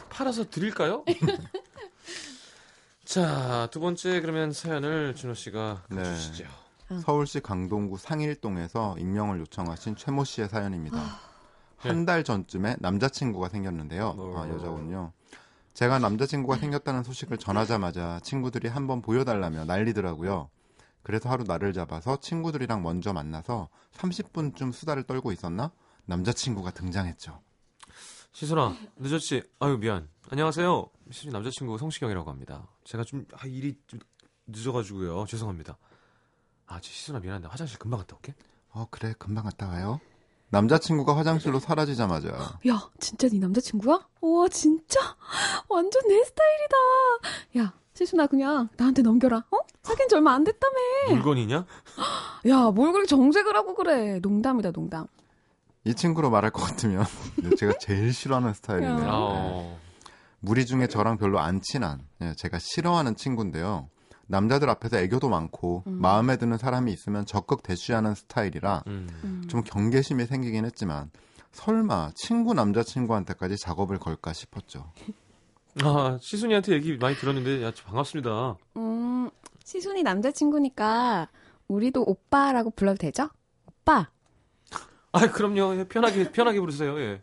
팔아서 0.10 0.50
드릴까요? 0.50 1.06
자, 3.06 3.68
두 3.72 3.80
번째 3.80 4.22
그러면 4.22 4.52
사연을 4.54 5.16
준호 5.16 5.34
씨가 5.34 5.84
네. 5.90 6.04
주시죠. 6.04 6.46
서울시 7.04 7.40
강동구 7.40 7.98
상일동에서 7.98 8.98
익명을 8.98 9.40
요청하신 9.40 9.96
최모 9.96 10.24
씨의 10.26 10.50
사연입니다. 10.50 10.98
한 11.78 12.06
달 12.06 12.24
전쯤에 12.24 12.76
남자친구가 12.80 13.50
생겼는데요. 13.50 14.14
어. 14.18 14.34
아, 14.44 14.48
여자군요. 14.50 15.14
제가 15.74 15.98
남자친구가 16.00 16.58
생겼다는 16.58 17.02
소식을 17.04 17.38
전하자마자 17.38 18.20
친구들이 18.24 18.68
한번 18.68 19.02
보여달라며 19.02 19.66
난리더라고요. 19.66 20.50
그래서 21.04 21.30
하루 21.30 21.44
날을 21.44 21.74
잡아서 21.74 22.20
친구들이랑 22.20 22.82
먼저 22.84 23.14
만나서 23.14 23.70
30분쯤 23.94 24.72
수다를 24.74 25.04
떨고 25.04 25.32
있었나? 25.32 25.72
남자친구가 26.06 26.72
등장했죠. 26.72 27.42
시선아, 28.34 28.76
늦었지? 28.98 29.44
아유, 29.60 29.78
미안. 29.78 30.08
안녕하세요. 30.30 30.90
시선 31.12 31.34
남자친구 31.34 31.78
성시경이라고 31.78 32.30
합니다. 32.30 32.68
제가 32.86 33.04
좀, 33.04 33.26
아, 33.34 33.46
일이 33.46 33.78
좀 33.88 34.00
늦어가지고요. 34.48 35.26
죄송합니다. 35.28 35.78
아, 36.68 36.80
시선아, 36.82 37.20
미안한데 37.20 37.48
화장실 37.50 37.78
금방 37.78 38.00
갔다 38.00 38.16
올게. 38.16 38.34
어, 38.70 38.88
그래, 38.90 39.14
금방 39.18 39.44
갔다 39.44 39.68
와요. 39.68 40.00
남자친구가 40.50 41.16
화장실로 41.16 41.60
사라지자마자 41.60 42.60
야, 42.68 42.90
진짜 43.00 43.28
네 43.30 43.40
남자친구야? 43.40 44.08
우와, 44.20 44.50
진짜? 44.50 45.00
완전 45.70 46.02
내 46.08 46.24
스타일이다. 46.24 46.78
야, 47.60 47.74
실수나 47.94 48.28
그냥 48.28 48.70
나한테 48.78 49.02
넘겨라. 49.02 49.38
어? 49.52 49.58
사귄 49.84 50.08
지 50.08 50.16
얼마 50.16 50.34
안 50.34 50.44
됐다며. 50.44 50.76
물건이냐? 51.10 51.66
야, 52.50 52.72
뭘 52.72 52.92
그렇게 52.92 53.08
정색을 53.08 53.56
하고 53.56 53.76
그래. 53.76 54.20
농담이다, 54.22 54.72
농담. 54.72 55.08
이 55.84 55.94
친구로 55.96 56.30
말할 56.30 56.52
것 56.52 56.62
같으면 56.62 57.06
제가 57.58 57.74
제일 57.80 58.14
싫어하는 58.14 58.54
스타일이네요. 58.54 59.10
어. 59.12 59.80
무리 60.40 60.66
중에 60.66 60.88
저랑 60.88 61.18
별로 61.18 61.40
안 61.40 61.62
친한 61.62 62.02
예, 62.22 62.34
제가 62.36 62.60
싫어하는 62.60 63.16
친구인데요. 63.16 63.90
남자들 64.28 64.70
앞에서 64.70 64.98
애교도 64.98 65.30
많고 65.30 65.84
음. 65.88 66.00
마음에 66.02 66.38
드는 66.38 66.58
사람이 66.58 66.92
있으면 66.94 67.26
적극 67.26 67.64
대쉬하는 67.64 68.16
스타일이라 68.16 68.84
음. 68.88 69.08
음. 69.24 69.44
좀 69.48 69.62
경계심이 69.62 70.26
생기긴 70.26 70.66
했지만 70.66 71.12
설마 71.52 72.12
친구 72.16 72.54
남자친구한테까지 72.54 73.58
작업을 73.58 74.00
걸까 74.00 74.34
싶었죠. 74.34 74.92
아, 75.84 76.18
시순이한테 76.22 76.74
얘기 76.74 76.98
많이 76.98 77.16
들었는데, 77.16 77.64
야, 77.64 77.72
반갑습니다. 77.86 78.58
음, 78.78 79.30
시순이 79.64 80.04
남자친구니까 80.04 81.30
우리도 81.68 82.04
오빠라고 82.06 82.72
불러도 82.72 82.98
되죠? 82.98 83.30
오빠. 83.66 84.10
아, 85.14 85.32
그럼요. 85.32 85.78
예, 85.78 85.84
편하게, 85.88 86.32
편하게 86.32 86.60
부르세요, 86.60 87.00
예. 87.00 87.22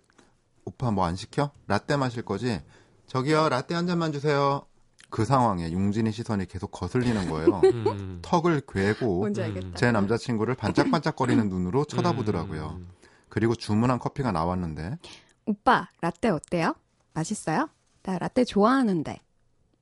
오빠 0.65 0.91
뭐 0.91 1.05
안 1.07 1.17
시켜? 1.17 1.51
라떼 1.67 1.97
마실 1.97 2.23
거지? 2.23 2.61
저기요 3.07 3.49
라떼 3.49 3.75
한 3.75 3.87
잔만 3.87 4.13
주세요. 4.13 4.63
그 5.11 5.25
상황에 5.25 5.73
용진이 5.73 6.13
시선이 6.13 6.45
계속 6.47 6.71
거슬리는 6.71 7.31
거예요. 7.31 7.61
음. 7.65 8.19
턱을 8.21 8.61
괴고. 8.69 9.33
제 9.75 9.91
남자친구를 9.93 10.55
반짝반짝거리는 10.57 11.49
눈으로 11.49 11.87
쳐다보더라고요. 11.87 12.77
음. 12.79 12.89
그리고 13.31 13.55
주문한 13.55 13.99
커피가 13.99 14.33
나왔는데 14.33 14.99
오빠, 15.47 15.89
라떼 16.03 16.29
어때요? 16.29 16.75
맛있어요? 17.15 17.71
나 18.09 18.17
라떼 18.19 18.45
좋아하는데. 18.45 19.21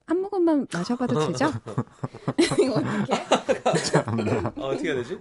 한 0.09 0.21
모금만 0.21 0.67
마셔봐도 0.73 1.15
되죠? 1.31 1.47
이거 2.61 2.75
어떡해? 2.75 3.15
아, 4.57 4.67
어떻게 4.67 4.89
해야 4.89 4.97
되지? 4.97 5.17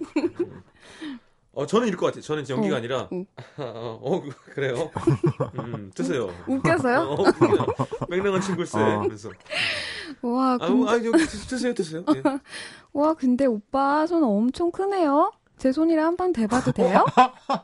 어, 1.52 1.64
저는 1.66 1.86
이럴 1.86 1.96
것 1.98 2.06
같아요. 2.06 2.22
저는 2.22 2.48
연기가 2.48 2.74
어, 2.74 2.78
아니라, 2.78 3.08
응. 3.12 3.24
어, 3.58 3.98
어, 4.02 4.22
그래요? 4.52 4.90
음, 5.58 5.90
드세요. 5.94 6.28
웃겨서요? 6.48 6.98
어. 7.00 7.24
맹랑한 8.08 8.40
친구일세. 8.40 8.78
어. 8.80 9.02
그래서. 9.02 9.30
와, 10.22 10.54
아, 10.60 10.66
근데, 10.66 10.90
아, 10.90 10.94
여기 10.96 11.12
드, 11.12 11.26
드세요, 11.46 11.74
드세요. 11.74 12.04
예. 12.14 12.22
와, 12.92 13.14
근데 13.14 13.46
오빠 13.46 14.04
손 14.06 14.24
엄청 14.24 14.72
크네요? 14.72 15.32
제 15.58 15.72
손이랑 15.72 16.04
한 16.08 16.16
번 16.18 16.34
대봐도 16.34 16.70
돼요? 16.72 17.02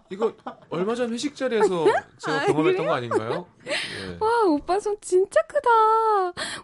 이거 0.09 0.33
얼마 0.71 0.95
전 0.95 1.13
회식 1.13 1.37
자리에서 1.37 1.85
제가 2.17 2.41
아, 2.43 2.47
경험했던 2.47 2.87
거 2.87 2.95
아닌가요? 2.95 3.47
예. 4.03 4.17
와, 4.21 4.45
오빠 4.49 4.79
손 4.81 4.97
진짜 5.01 5.41
크다. 5.43 5.69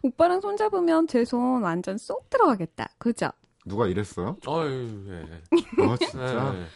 오빠랑 0.02 0.40
손 0.40 0.56
잡으면 0.56 1.06
제 1.06 1.24
손 1.24 1.62
완전 1.62 1.96
쏙 1.98 2.28
들어가겠다. 2.30 2.88
그죠? 2.98 3.30
누가 3.66 3.86
이랬어요? 3.86 4.36
어유, 4.46 5.04
예. 5.08 5.82
어 5.84 5.96
진짜 5.98 6.54
예. 6.56 6.66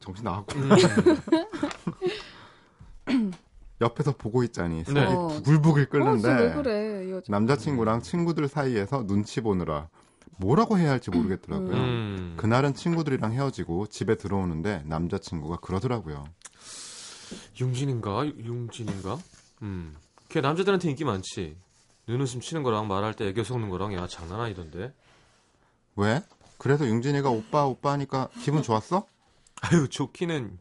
정신 0.00 0.24
나갔고 0.24 0.58
음. 3.08 3.32
옆에서 3.80 4.12
보고 4.16 4.42
있자니 4.44 4.84
속이 4.84 4.94
네. 4.94 5.04
어. 5.06 5.26
부글부글 5.28 5.82
어, 5.84 5.88
끓는데 5.88 6.54
그래? 6.54 7.06
이 7.06 7.10
여자. 7.10 7.24
남자친구랑 7.30 8.00
친구들 8.02 8.46
사이에서 8.48 9.06
눈치 9.06 9.40
보느라 9.40 9.88
뭐라고 10.38 10.78
해야 10.78 10.90
할지 10.92 11.10
모르겠더라고요. 11.10 11.72
음. 11.74 12.34
그날은 12.36 12.74
친구들이랑 12.74 13.32
헤어지고 13.32 13.88
집에 13.88 14.16
들어오는데 14.16 14.82
남자친구가 14.86 15.56
그러더라고요. 15.58 16.24
융진인가? 17.60 18.26
융진인가? 18.26 19.18
음. 19.62 19.96
걔 20.28 20.40
남자들한테 20.40 20.88
인기 20.90 21.04
많지. 21.04 21.56
눈웃음 22.08 22.40
치는 22.40 22.62
거랑 22.62 22.88
말할 22.88 23.14
때 23.14 23.26
애교 23.28 23.44
섞는 23.44 23.68
거랑 23.70 23.94
야 23.94 24.06
장난 24.06 24.40
아니던데. 24.40 24.92
왜? 25.96 26.22
그래서 26.58 26.86
융진이가 26.86 27.30
오빠 27.30 27.64
오빠 27.66 27.92
하니까 27.92 28.28
기분 28.42 28.62
좋았어? 28.62 29.06
아유 29.60 29.88
좋기는 29.88 30.58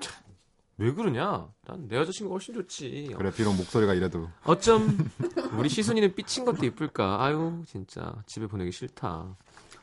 참, 0.00 0.22
왜 0.78 0.92
그러냐? 0.92 1.48
난 1.66 1.86
내 1.88 1.96
여자친구가 1.96 2.34
훨씬 2.34 2.54
좋지. 2.54 3.14
그래 3.16 3.30
비록 3.30 3.54
목소리가 3.54 3.94
이래도 3.94 4.28
어쩜 4.44 5.10
우리 5.56 5.68
시순이는 5.68 6.14
삐친 6.14 6.44
것도 6.44 6.64
이쁠까? 6.66 7.22
아유 7.24 7.62
진짜 7.66 8.12
집에 8.26 8.46
보내기 8.46 8.72
싫다. 8.72 9.36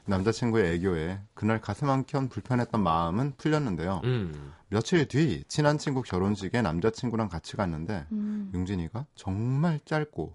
남자친구의 0.07 0.75
애교에 0.75 1.19
그날 1.33 1.59
가슴 1.61 1.89
한켠 1.89 2.29
불편했던 2.29 2.81
마음은 2.81 3.33
풀렸는데요. 3.37 4.01
음. 4.05 4.53
며칠 4.69 5.07
뒤 5.07 5.43
친한 5.47 5.77
친구 5.77 6.01
결혼식에 6.01 6.61
남자친구랑 6.61 7.29
같이 7.29 7.55
갔는데 7.55 8.05
음. 8.11 8.51
융진이가 8.53 9.05
정말 9.15 9.79
짧고 9.85 10.33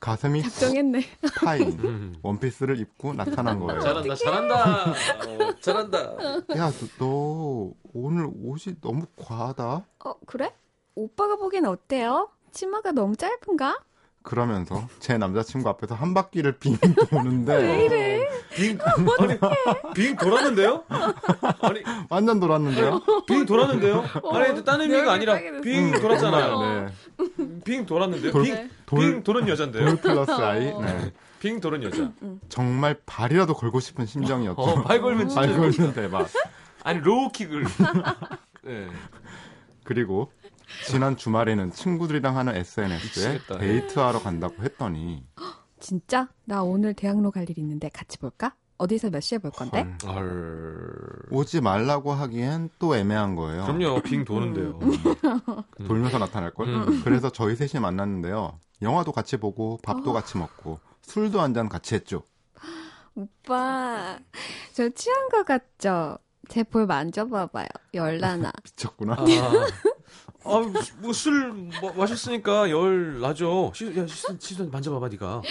가슴이 0.00 0.42
작정했네. 0.42 1.02
파인 1.44 1.78
음. 1.80 2.14
원피스를 2.22 2.78
입고 2.80 3.14
나타난 3.14 3.58
거예요. 3.58 3.80
잘한다 3.80 4.14
잘한다 4.14 4.84
어, 5.28 5.54
잘한다. 5.60 5.98
야, 6.56 6.70
너, 6.70 6.86
너 6.98 7.72
오늘 7.94 8.26
옷이 8.42 8.76
너무 8.80 9.06
과하다. 9.16 9.84
어 10.04 10.14
그래? 10.26 10.54
오빠가 10.94 11.36
보기엔 11.36 11.64
어때요? 11.66 12.30
치마가 12.52 12.92
너무 12.92 13.16
짧은가? 13.16 13.78
그러면서 14.28 14.86
제 15.00 15.16
남자친구 15.16 15.70
앞에서 15.70 15.94
한 15.94 16.12
바퀴를 16.12 16.58
빙 16.58 16.76
도는데 17.08 17.84
이래? 17.86 18.28
빙 18.54 18.78
아니 19.20 19.38
빙 19.94 20.16
돌았는데요? 20.16 20.84
아니 21.62 21.82
완전 22.10 22.38
돌았는데요. 22.38 23.00
빙 23.26 23.46
돌았는데요? 23.46 24.04
아니 24.30 24.64
다른 24.64 24.90
의미가 24.90 25.12
아니라. 25.14 25.38
빙 25.62 25.92
돌았잖아요. 25.92 26.60
네. 26.60 26.86
빙 27.64 27.86
돌았는데요? 27.86 28.30
돌- 28.32 28.42
빙, 28.44 28.70
돌- 28.84 29.00
빙 29.00 29.22
도는 29.22 29.48
여잔데요? 29.48 29.84
돌 29.86 29.96
플러스 29.96 30.30
I. 30.32 30.74
네. 30.78 31.12
빙 31.40 31.58
도는 31.60 31.82
여자. 31.84 32.10
정말 32.50 32.98
발이라도 33.06 33.54
걸고 33.54 33.80
싶은 33.80 34.04
심정이었죠. 34.04 34.60
어, 34.60 34.82
발 34.82 35.00
걸면 35.00 35.28
진짜. 35.30 35.40
발 35.40 35.56
걸면 35.56 35.94
대박. 35.94 36.28
아니 36.84 37.00
low 37.00 37.17
kick을. 37.17 37.64
네. 38.64 38.88
그리고 39.84 40.30
지난 40.86 41.16
주말에는 41.16 41.72
친구들이랑 41.72 42.36
하는 42.36 42.56
SNS에 42.56 43.28
미치겠다. 43.34 43.58
데이트하러 43.58 44.20
간다고 44.20 44.62
했더니 44.62 45.24
진짜? 45.80 46.28
나 46.44 46.62
오늘 46.62 46.94
대학로 46.94 47.30
갈 47.30 47.44
일 47.48 47.58
있는데 47.58 47.88
같이 47.88 48.18
볼까? 48.18 48.54
어디서 48.78 49.10
몇 49.10 49.20
시에 49.20 49.38
볼 49.38 49.50
건데? 49.50 49.86
헐, 50.04 50.12
헐. 50.14 51.22
오지 51.30 51.60
말라고 51.60 52.12
하기엔 52.12 52.70
또 52.78 52.94
애매한 52.96 53.34
거예요. 53.34 53.64
그럼요. 53.64 54.00
빙 54.02 54.24
도는데요. 54.24 54.78
돌면서 55.86 56.18
나타날 56.18 56.52
걸. 56.54 56.68
음. 56.68 57.02
그래서 57.04 57.28
저희 57.30 57.56
셋이 57.56 57.80
만났는데요. 57.82 58.58
영화도 58.82 59.10
같이 59.12 59.36
보고 59.36 59.78
밥도 59.82 60.12
같이 60.12 60.38
먹고 60.38 60.78
술도 61.02 61.40
한 61.40 61.54
잔 61.54 61.68
같이 61.68 61.94
했죠. 61.96 62.22
오빠, 63.16 64.18
저 64.72 64.88
취한 64.90 65.28
거 65.28 65.42
같죠? 65.42 66.18
제 66.48 66.62
볼 66.62 66.86
만져봐봐요. 66.86 67.66
열나나. 67.94 68.52
미쳤구나. 68.64 69.14
아, 69.14 69.24
아뭐술 70.44 71.52
뭐, 71.80 71.92
마셨으니까 71.94 72.70
열 72.70 73.20
나죠. 73.20 73.72
시, 73.74 73.86
야, 73.98 74.06
시선, 74.06 74.38
시선 74.40 74.70
만져봐봐, 74.70 75.08
네가. 75.08 75.42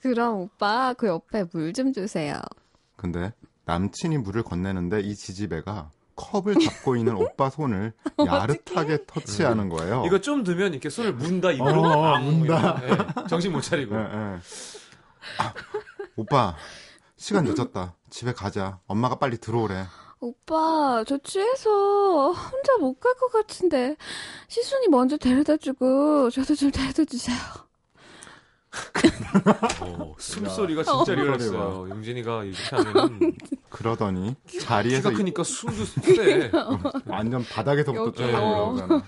그럼 0.00 0.36
오빠 0.40 0.94
그 0.94 1.06
옆에 1.08 1.44
물 1.52 1.72
좀 1.72 1.92
주세요. 1.92 2.40
근데 2.96 3.32
남친이 3.66 4.18
물을 4.18 4.42
건네는데 4.42 5.00
이 5.00 5.14
지지배가 5.14 5.90
컵을 6.16 6.56
잡고 6.58 6.96
있는 6.96 7.16
오빠 7.16 7.48
손을 7.50 7.92
야릇하게 8.24 9.04
터치하는 9.06 9.68
거예요. 9.68 10.04
이거 10.06 10.20
좀 10.20 10.42
넣으면 10.42 10.72
이렇게 10.72 10.90
손을 10.90 11.14
문다 11.14 11.52
입으로. 11.52 11.82
어, 11.82 12.04
아, 12.04 12.18
문다. 12.18 12.80
예, 12.84 13.26
정신 13.28 13.52
못 13.52 13.60
차리고. 13.62 13.94
예, 13.96 14.00
예. 14.00 14.38
아, 15.38 15.54
오빠 16.16 16.56
시간 17.16 17.44
늦었다. 17.44 17.94
집에 18.10 18.32
가자. 18.32 18.80
엄마가 18.86 19.18
빨리 19.18 19.38
들어오래. 19.38 19.84
오빠, 20.20 21.02
저 21.06 21.16
취해서 21.18 22.32
혼자 22.32 22.76
못 22.78 23.00
갈 23.00 23.14
것 23.14 23.32
같은데. 23.32 23.96
시순이 24.48 24.88
먼저 24.88 25.16
데려다 25.16 25.56
주고, 25.56 26.30
저도 26.30 26.54
좀 26.54 26.70
데려다 26.70 27.04
주세요. 27.04 27.36
어, 29.80 30.14
숨소리가 30.18 30.84
진짜 30.84 31.12
어. 31.12 31.14
리얼했어요. 31.14 31.88
용진이가 31.90 32.44
이렇게 32.44 32.76
하면은 32.76 33.36
그러더니 33.68 34.36
자리에서 34.60 35.08
키가 35.10 35.18
크니까 35.18 35.42
숨도 35.42 35.84
세. 35.84 36.50
완전 37.06 37.42
바닥에서부터. 37.44 38.12
쭉 38.12 38.22
어. 38.22 38.26
올라오잖아. 38.28 39.02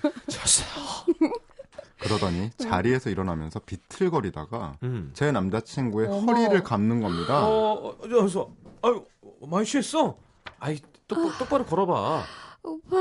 그러더니 2.00 2.50
자리에서 2.56 3.10
일어나면서 3.10 3.60
비틀거리다가 3.60 4.78
음. 4.82 5.10
제 5.14 5.30
남자친구의 5.30 6.08
어머. 6.08 6.32
허리를 6.32 6.60
감는 6.64 7.00
겁니다. 7.00 7.46
어, 7.46 7.74
어, 7.74 7.96
그래서 7.98 8.50
아유, 8.82 9.04
많이 9.42 9.64
취했어? 9.64 10.16
아이, 10.58 10.78
똑, 11.14 11.38
똑바로 11.38 11.64
걸어봐. 11.64 12.24
오빠, 12.64 12.96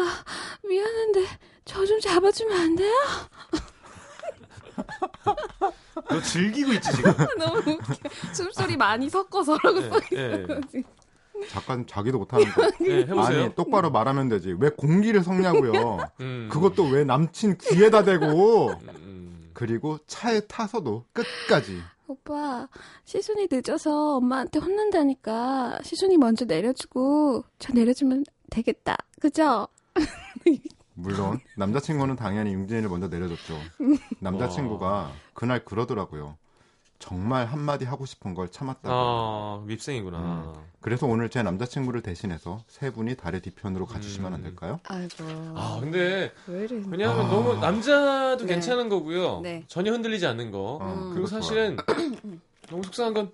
미안한데, 0.67 1.25
저 1.65 1.85
좀 1.85 1.99
잡아주면 1.99 2.59
안 2.59 2.75
돼요? 2.75 2.93
너 6.09 6.21
즐기고 6.21 6.73
있지, 6.73 6.91
지금? 6.95 7.13
너무 7.37 7.57
웃겨. 7.59 7.93
숨소리 8.33 8.75
많이 8.77 9.09
섞어서 9.09 9.57
라고 9.63 9.79
예, 10.13 10.45
예. 10.75 10.83
잠깐 11.49 11.85
자기도 11.87 12.17
못하는 12.19 12.45
거. 12.51 12.69
예, 12.85 12.99
해보세요. 12.99 13.43
아니 13.43 13.55
똑바로 13.55 13.89
말하면 13.91 14.29
되지. 14.29 14.55
왜 14.59 14.69
공기를 14.69 15.23
섞냐고요. 15.23 15.99
음. 16.21 16.49
그것도 16.51 16.85
왜 16.89 17.03
남친 17.03 17.57
귀에다 17.57 18.03
대고. 18.03 18.71
음. 18.71 19.49
그리고 19.53 19.97
차에 20.07 20.41
타서도 20.41 21.05
끝까지. 21.13 21.81
오빠, 22.11 22.67
시순이 23.05 23.47
늦어서 23.49 24.17
엄마한테 24.17 24.59
혼난다니까 24.59 25.79
시순이 25.83 26.17
먼저 26.17 26.45
내려주고 26.45 27.43
저 27.57 27.73
내려주면 27.73 28.25
되겠다. 28.49 28.97
그죠? 29.19 29.67
물론 30.93 31.39
남자친구는 31.57 32.15
당연히 32.17 32.53
융진이를 32.53 32.89
먼저 32.89 33.07
내려줬죠. 33.07 33.57
남자친구가 34.19 35.11
그날 35.33 35.63
그러더라고요. 35.63 36.37
정말 37.01 37.47
한마디 37.47 37.83
하고 37.83 38.05
싶은 38.05 38.33
걸 38.35 38.49
참았다고. 38.49 38.89
아, 38.89 39.63
밉생이구나. 39.65 40.53
그래서 40.79 41.07
오늘 41.07 41.29
제 41.29 41.41
남자친구를 41.43 42.01
대신해서 42.01 42.63
세 42.67 42.91
분이 42.91 43.15
달의 43.15 43.41
뒤편으로 43.41 43.87
가주시면 43.87 44.33
안 44.33 44.43
될까요? 44.43 44.79
아이고. 44.87 45.23
아, 45.55 45.79
근데, 45.81 46.31
왜 46.47 46.63
이래. 46.63 46.81
왜냐하면 46.87 47.25
아. 47.25 47.29
너무, 47.29 47.55
남자도 47.59 48.45
네. 48.45 48.53
괜찮은 48.53 48.87
거고요. 48.87 49.41
네. 49.41 49.63
전혀 49.67 49.91
흔들리지 49.91 50.25
않는 50.27 50.51
거. 50.51 50.77
어, 50.79 50.93
음. 50.93 51.09
그리고 51.11 51.27
사실은, 51.27 51.75
너무 52.69 52.83
속상한 52.83 53.13
건, 53.13 53.31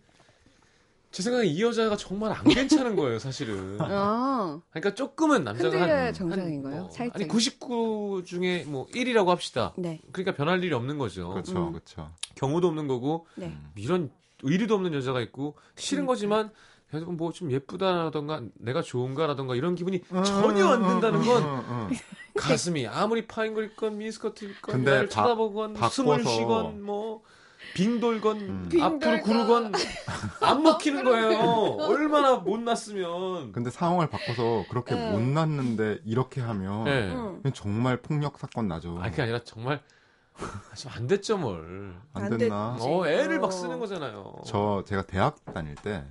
제 1.11 1.23
생각에 1.23 1.45
이 1.47 1.61
여자가 1.61 1.95
정말 1.97 2.31
안 2.33 2.43
괜찮은 2.43 2.95
거예요, 2.95 3.17
사실은. 3.17 3.77
어. 3.81 4.61
그러니까 4.71 4.93
조금은 4.93 5.43
남자가 5.43 5.81
한, 5.81 6.13
정상인 6.13 6.55
한 6.55 6.61
거예요? 6.63 6.81
뭐, 6.81 6.89
살짝. 6.91 7.15
아니 7.15 7.27
99 7.27 8.23
중에 8.25 8.65
뭐 8.67 8.85
1이라고 8.87 9.27
합시다. 9.27 9.73
네. 9.77 10.01
그러니까 10.11 10.35
변할 10.35 10.63
일이 10.63 10.73
없는 10.73 10.97
거죠. 10.97 11.29
그렇죠, 11.29 11.67
음. 11.67 11.71
그렇죠. 11.71 12.11
경우도 12.35 12.67
없는 12.67 12.87
거고 12.87 13.25
네. 13.35 13.57
이런 13.77 14.11
의리도 14.43 14.75
없는 14.75 14.93
여자가 14.93 15.21
있고 15.21 15.55
싫은 15.75 16.03
그러니까. 16.05 16.11
거지만 16.13 16.51
계속 16.91 17.13
뭐 17.15 17.31
좀 17.31 17.51
예쁘다라던가 17.51 18.43
내가 18.55 18.81
좋은가라던가 18.81 19.55
이런 19.55 19.75
기분이 19.75 20.01
전혀 20.25 20.67
안 20.67 20.83
든다는 20.83 21.25
건 21.25 21.43
응, 21.43 21.63
응, 21.69 21.87
응. 21.91 21.97
가슴이 22.37 22.85
아무리 22.87 23.25
파인거리건 23.27 23.97
미니스커트건 23.97 24.55
근데 24.61 24.91
나를 24.91 25.07
바- 25.09 25.23
쳐다보건 25.23 25.73
바꿔서- 25.73 25.89
숨을 25.89 26.23
쉬건 26.23 26.81
뭐 26.83 27.23
빙돌건 27.77 28.37
음. 28.39 28.69
앞으로 28.81 29.21
구르건 29.21 29.71
안 30.41 30.63
먹히는 30.63 31.03
거예요. 31.03 31.39
얼마나 31.79 32.37
못 32.37 32.59
났으면. 32.59 33.51
근데 33.51 33.69
상황을 33.69 34.09
바꿔서 34.09 34.65
그렇게 34.69 34.95
네. 34.95 35.11
못 35.11 35.21
났는데 35.21 35.99
이렇게 36.03 36.41
하면 36.41 36.83
네. 37.43 37.51
정말 37.53 37.97
폭력 37.97 38.39
사건 38.39 38.67
나죠. 38.67 38.97
아, 38.99 39.09
그게 39.11 39.21
아니라 39.21 39.43
정말 39.43 39.79
좀안 40.75 41.05
됐죠 41.07 41.37
뭘. 41.37 41.95
안 42.13 42.23
안 42.23 42.37
됐나? 42.37 42.73
됐지. 42.77 42.87
어, 42.87 43.07
애를 43.07 43.37
어. 43.37 43.41
막 43.41 43.53
쓰는 43.53 43.79
거잖아요. 43.79 44.41
저 44.45 44.83
제가 44.87 45.03
대학 45.05 45.43
다닐 45.53 45.75
때 45.75 46.03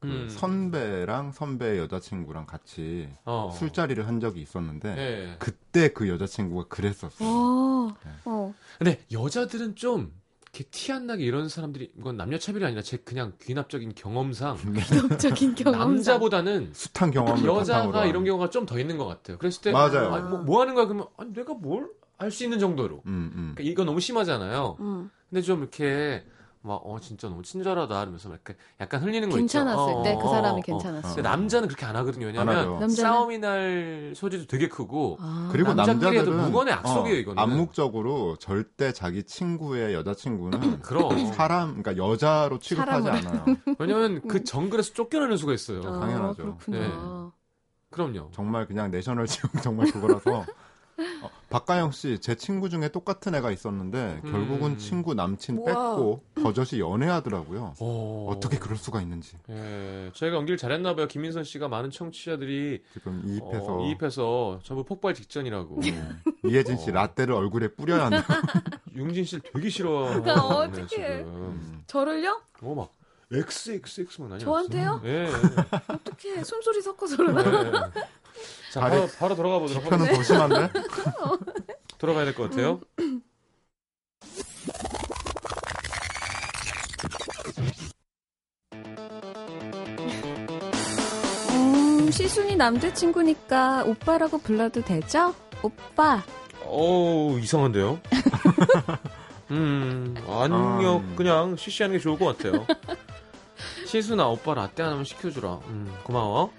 그 0.00 0.08
음. 0.08 0.28
선배랑 0.28 1.30
선배의 1.30 1.78
여자친구랑 1.78 2.44
같이 2.46 3.08
어. 3.24 3.54
술자리를 3.56 4.04
한 4.04 4.18
적이 4.18 4.40
있었는데 4.42 4.96
예. 4.98 5.36
그때 5.38 5.92
그 5.92 6.08
여자친구가 6.08 6.66
그랬었어. 6.66 7.24
요 7.24 7.28
어. 7.28 7.94
네. 8.04 8.10
어. 8.24 8.52
근데 8.78 9.00
여자들은 9.12 9.76
좀 9.76 10.12
이렇게 10.54 10.68
티 10.70 10.92
안 10.92 11.06
나게 11.06 11.24
이런 11.24 11.48
사람들이 11.48 11.92
이건 11.98 12.16
남녀 12.18 12.36
차별이 12.38 12.64
아니라 12.64 12.82
제 12.82 12.98
그냥 12.98 13.32
귀납적인 13.40 13.94
경험상 13.94 14.58
적인 15.18 15.54
경험. 15.56 15.78
남자보다는 15.78 16.72
숱한 16.74 17.10
경험을 17.10 17.44
여자가 17.48 17.86
바탕으로 17.86 18.08
이런 18.08 18.24
경우가 18.24 18.50
좀 18.50 18.66
더 18.66 18.78
있는 18.78 18.98
것 18.98 19.06
같아요. 19.06 19.38
그랬을 19.38 19.62
때 19.62 19.72
맞아요. 19.72 20.14
아, 20.14 20.20
뭐, 20.20 20.38
뭐 20.40 20.60
하는 20.60 20.74
거야 20.74 20.84
그러면 20.84 21.06
아니, 21.16 21.32
내가 21.32 21.54
뭘할수 21.54 22.44
있는 22.44 22.58
정도로. 22.58 23.02
음, 23.06 23.32
음. 23.34 23.52
그러니까 23.54 23.62
이거 23.72 23.84
너무 23.84 23.98
심하잖아요. 24.00 24.76
음. 24.80 25.10
근데 25.30 25.40
좀 25.42 25.60
이렇게 25.60 26.22
막 26.64 26.80
어 26.84 26.98
진짜 27.00 27.28
너무 27.28 27.42
친절하다 27.42 28.02
이러면서 28.02 28.28
막 28.28 28.36
이렇게 28.36 28.56
약간 28.80 29.02
흘리는 29.02 29.28
거 29.28 29.36
있죠. 29.36 29.58
괜찮았을 29.58 29.94
어, 29.94 30.02
때 30.02 30.12
어, 30.14 30.18
그 30.18 30.24
어, 30.26 30.28
사람이 30.30 30.58
어. 30.60 30.62
괜찮았어. 30.64 31.08
근데 31.08 31.22
남자는 31.22 31.68
그렇게 31.68 31.84
안 31.86 31.96
하거든요. 31.96 32.30
남자는 32.30 32.88
싸움이 32.88 33.38
날 33.38 34.12
소지도 34.14 34.46
되게 34.46 34.68
크고 34.68 35.18
아. 35.20 35.48
그리고 35.50 35.74
남자들은 35.74 36.36
무건의 36.44 36.74
악속이에요, 36.74 37.18
이거는. 37.18 37.42
암묵적으로 37.42 38.36
절대 38.36 38.92
자기 38.92 39.24
친구의 39.24 39.94
여자 39.94 40.14
친구는 40.14 40.80
그럼 40.82 41.08
사람, 41.34 41.82
그러니까 41.82 41.96
여자로 41.96 42.58
취급하지. 42.60 43.08
않아요. 43.08 43.44
왜냐면 43.78 44.20
그 44.28 44.44
정글에서 44.44 44.94
쫓겨나는 44.94 45.36
수가 45.36 45.52
있어요. 45.54 45.80
아, 45.80 46.00
당연하죠. 46.00 46.56
그렇구나. 46.58 46.78
네. 46.78 46.92
그럼요. 47.90 48.30
정말 48.32 48.66
그냥 48.66 48.90
내셔널 48.90 49.26
지금 49.26 49.60
정말 49.60 49.90
그거라서. 49.92 50.44
어, 51.22 51.30
박가영 51.50 51.90
씨, 51.92 52.18
제 52.20 52.34
친구 52.34 52.68
중에 52.70 52.88
똑같은 52.88 53.34
애가 53.34 53.50
있었는데 53.50 54.20
음. 54.24 54.32
결국은 54.32 54.78
친구 54.78 55.14
남친 55.14 55.58
우와. 55.58 55.66
뺏고 55.66 56.22
버젓이 56.42 56.80
연애하더라고요. 56.80 57.74
어. 57.80 58.26
어떻게 58.30 58.58
그럴 58.58 58.76
수가 58.76 59.00
있는지 59.02 59.36
예, 59.50 60.10
저희가 60.14 60.36
연기를 60.36 60.56
잘했나 60.56 60.94
봐요. 60.94 61.06
김민선 61.08 61.44
씨가 61.44 61.68
많은 61.68 61.90
청취자들이 61.90 62.82
지금 62.92 63.22
이입해서 63.26 63.76
어, 63.78 63.86
이입해서 63.86 64.60
전부 64.62 64.84
폭발 64.84 65.14
직전이라고. 65.14 65.80
네. 65.82 66.02
이혜진 66.44 66.78
씨 66.78 66.90
어. 66.90 66.94
라떼를 66.94 67.34
얼굴에 67.34 67.68
뿌려야 67.68 68.06
한다. 68.06 68.24
융진 68.96 69.24
씨를 69.24 69.42
되게 69.52 69.68
싫어하네 69.68 70.20
나 70.24 70.34
어떡해. 70.44 70.86
지금. 70.86 71.82
저를요? 71.86 72.40
어, 72.62 72.74
막 72.74 72.90
XXX만 73.34 74.32
아니야. 74.32 74.38
저한테요? 74.44 75.00
예. 75.04 75.26
어떻게 75.88 76.44
숨소리 76.44 76.82
섞어서 76.82 77.16
그러나? 77.16 77.42
예. 77.42 78.02
자, 78.72 78.80
바로, 78.80 79.06
바로 79.18 79.36
돌아가 79.36 79.58
보도록 79.58 79.84
하겠습니다. 79.84 80.06
편은 80.06 80.16
더 80.16 80.22
심한데? 80.22 80.72
돌아가야 81.98 82.24
될 82.24 82.34
것 82.34 82.50
같아요. 82.50 82.80
음, 91.50 92.10
시순이 92.10 92.56
남자친구니까 92.56 93.84
오빠라고 93.84 94.38
불러도 94.38 94.82
되죠? 94.82 95.34
오빠. 95.62 96.22
어우, 96.64 97.38
이상한데요? 97.40 98.00
음, 99.50 100.14
아니요. 100.26 100.96
음. 101.04 101.12
그냥 101.16 101.56
시시하는 101.56 101.96
게 101.96 102.02
좋을 102.02 102.18
것 102.18 102.36
같아요. 102.36 102.66
시수나 103.86 104.26
오빠 104.28 104.54
라떼 104.54 104.82
하나만 104.82 105.04
시켜주라. 105.04 105.60
음, 105.68 105.92
고마워. 106.04 106.50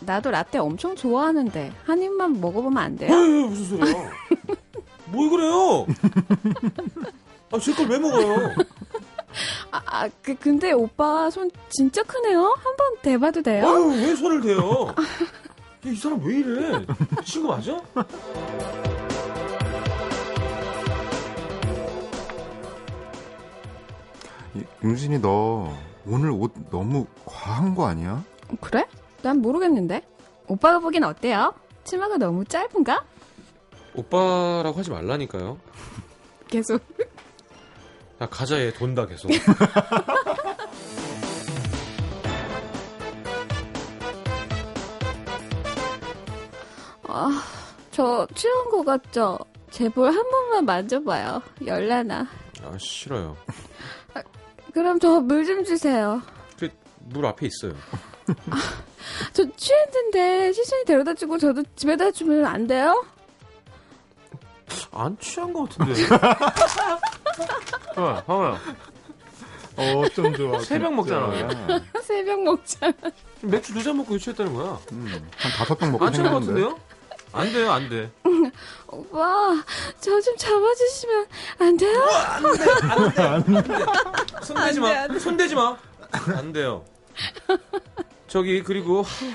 나도 0.00 0.30
라떼 0.30 0.58
엄청 0.58 0.96
좋아하는데 0.96 1.72
한 1.84 2.02
입만 2.02 2.40
먹어보면 2.40 2.82
안 2.82 2.96
돼요? 2.96 3.14
에이, 3.14 3.44
무슨 3.48 3.78
소리야? 3.78 4.10
뭘 5.12 5.28
그래요? 5.30 5.86
아, 7.52 7.58
제 7.58 7.72
걸 7.74 7.88
왜 7.90 7.98
먹어요? 7.98 8.54
아, 9.72 9.82
아, 9.86 10.08
그, 10.22 10.34
근데 10.36 10.72
오빠 10.72 11.28
손 11.30 11.50
진짜 11.68 12.02
크네요? 12.02 12.40
한번 12.62 12.96
대봐도 13.02 13.42
돼요? 13.42 13.68
아유, 13.68 13.88
왜 13.88 14.14
손을 14.14 14.40
대요? 14.40 14.86
야, 15.86 15.90
이 15.90 15.94
사람 15.96 16.20
왜 16.24 16.38
이래? 16.38 16.84
친구 17.24 17.48
맞아? 17.48 17.80
이- 24.54 24.64
윤진이 24.82 25.20
너 25.20 25.72
오늘 26.06 26.30
옷 26.30 26.52
너무 26.70 27.06
과한 27.24 27.74
거 27.74 27.86
아니야? 27.86 28.22
그래? 28.60 28.84
난 29.22 29.40
모르겠는데. 29.40 30.02
오빠가 30.48 30.78
보기엔 30.78 31.04
어때요? 31.04 31.54
치마가 31.84 32.16
너무 32.16 32.44
짧은가? 32.44 33.04
오빠라고 33.94 34.78
하지 34.78 34.90
말라니까요. 34.90 35.58
계속. 36.48 36.80
야, 38.20 38.26
가자, 38.28 38.60
얘 38.60 38.72
돈다, 38.72 39.06
계속. 39.06 39.30
아, 47.08 47.42
저 47.90 48.26
취한 48.34 48.70
거 48.70 48.82
같죠? 48.82 49.38
제볼 49.70 50.10
한 50.12 50.30
번만 50.30 50.64
만져봐요. 50.64 51.42
열나나. 51.66 52.26
아, 52.62 52.76
싫어요. 52.78 53.36
그럼 54.72 55.00
저 55.00 55.20
물 55.20 55.44
좀 55.44 55.64
주세요. 55.64 56.22
그, 56.58 56.68
물 57.00 57.26
앞에 57.26 57.46
있어요. 57.46 57.74
저 59.32 59.44
취했는데 59.56 60.52
시순이 60.52 60.84
데려다 60.84 61.14
주고 61.14 61.38
저도 61.38 61.62
집에다 61.76 62.10
주면 62.10 62.44
안 62.46 62.66
돼요? 62.66 63.04
안 64.92 65.16
취한 65.18 65.52
것 65.52 65.68
같은데. 65.68 66.06
봐봐요, 67.94 68.22
봐봐요. 68.26 68.58
어, 69.76 70.08
좀 70.10 70.34
좋아. 70.34 70.58
새벽 70.60 70.92
먹잖아, 70.94 71.32
진짜. 71.36 71.82
새벽 72.02 72.42
먹자. 72.42 72.92
맥주 73.42 73.72
두 73.72 73.82
잔 73.82 73.96
먹고 73.96 74.18
취했다는 74.18 74.54
거야. 74.54 74.78
음, 74.92 75.28
한 75.38 75.52
다섯 75.52 75.74
병 75.78 75.92
먹고 75.92 76.04
안 76.04 76.12
취한 76.12 76.30
것 76.32 76.40
생겼는데. 76.44 76.68
같은데요? 76.68 76.90
안 77.32 77.52
돼요, 77.52 77.70
안 77.72 77.88
돼. 77.88 78.10
오빠, 78.88 79.64
저 80.00 80.20
좀 80.20 80.36
잡아주시면 80.36 81.26
안 81.60 81.76
돼요? 81.76 82.04
손대지 84.42 84.80
마. 84.80 85.18
손대지 85.18 85.54
마. 85.54 85.76
안 86.36 86.52
돼요. 86.52 86.84
저기 88.30 88.62
그리고 88.62 89.02
하, 89.02 89.26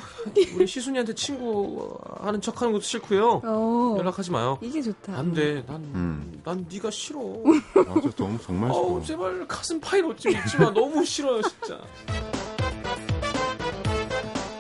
우리 0.56 0.66
시순이한테 0.66 1.14
친구 1.16 1.98
하는 2.22 2.40
척하는 2.40 2.72
것도 2.72 2.82
싫고요. 2.82 3.42
어, 3.44 3.96
연락하지 4.00 4.32
마요. 4.32 4.58
이게 4.62 4.82
좋다. 4.82 5.18
안 5.18 5.34
돼. 5.34 5.66
난, 5.68 5.76
음. 5.94 6.42
난 6.46 6.66
네가 6.72 6.90
싫어. 6.92 7.20
맞아, 7.76 8.10
좀 8.16 8.40
정말 8.42 8.72
어우, 8.72 9.04
싫어. 9.04 9.06
제발 9.06 9.48
가슴 9.50 9.82
파일 9.82 10.06
옷좀 10.06 10.32
입지 10.32 10.58
마. 10.58 10.72
너무 10.74 11.04
싫어요, 11.04 11.42
진짜. 11.42 11.78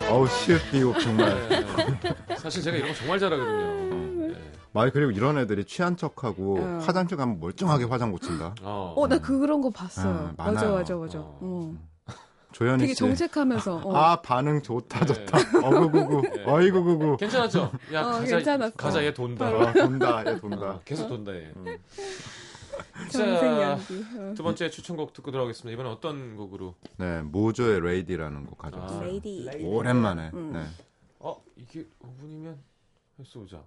어우, 0.10 0.28
시읒 0.28 0.72
비읍 0.72 1.00
정말. 1.00 1.50
네. 2.28 2.36
사실 2.36 2.62
제가 2.62 2.76
이런 2.76 2.90
거 2.92 2.96
정말 2.96 3.18
잘하거든요. 3.18 4.28
네. 4.28 4.36
말 4.74 4.92
그리고 4.92 5.12
이런 5.12 5.38
애들이 5.38 5.64
취한 5.64 5.96
척하고 5.96 6.58
어. 6.60 6.80
화장실 6.86 7.16
가면 7.16 7.40
멀쩡하게 7.40 7.86
화장 7.86 8.12
고친다. 8.12 8.54
어. 8.64 8.94
어, 8.98 9.08
나 9.08 9.18
그런 9.18 9.62
거 9.62 9.70
봤어요. 9.70 10.34
아, 10.38 10.44
맞아, 10.44 10.52
많아요. 10.52 10.76
맞아, 10.76 10.96
맞아. 10.98 11.20
어. 11.20 11.38
어. 11.40 11.95
조현희 12.56 12.78
되게 12.80 12.94
씨. 12.94 13.00
정색하면서. 13.00 13.82
어. 13.84 13.96
아 13.98 14.22
반응 14.22 14.62
좋다 14.62 15.06
네. 15.06 15.14
좋다. 15.14 15.38
어구구구. 15.62 16.22
네. 16.22 16.44
어이구구구. 16.46 17.18
괜찮았죠? 17.18 17.70
야, 17.92 18.02
어, 18.02 18.12
가자, 18.12 18.38
괜찮았어. 18.38 18.76
가자, 18.78 19.04
얘 19.04 19.14
돈다. 19.14 19.50
어, 19.50 19.74
돈다 19.74 20.26
얘 20.26 20.30
어, 20.30 20.40
돈다. 20.40 20.80
계속 20.86 21.10
돈다, 21.10 21.36
얘. 21.36 21.52
음. 21.54 21.78
자. 23.12 23.74
어. 23.74 24.34
두 24.36 24.42
번째 24.44 24.70
추천곡 24.70 25.12
듣고 25.12 25.32
들어가겠습니다. 25.32 25.74
이번엔 25.74 25.92
어떤 25.92 26.38
곡으로? 26.38 26.76
네 26.96 27.22
모조의 27.24 27.82
레이디라는 27.82 28.46
곡 28.46 28.58
가져왔어요. 28.58 29.00
아. 29.02 29.04
레이디. 29.04 29.50
오랜만에. 29.62 30.32
음. 30.34 30.54
네. 30.54 30.66
어, 31.20 31.44
이게 31.58 31.86
5분이면 32.02 32.56
해쏘자. 33.20 33.62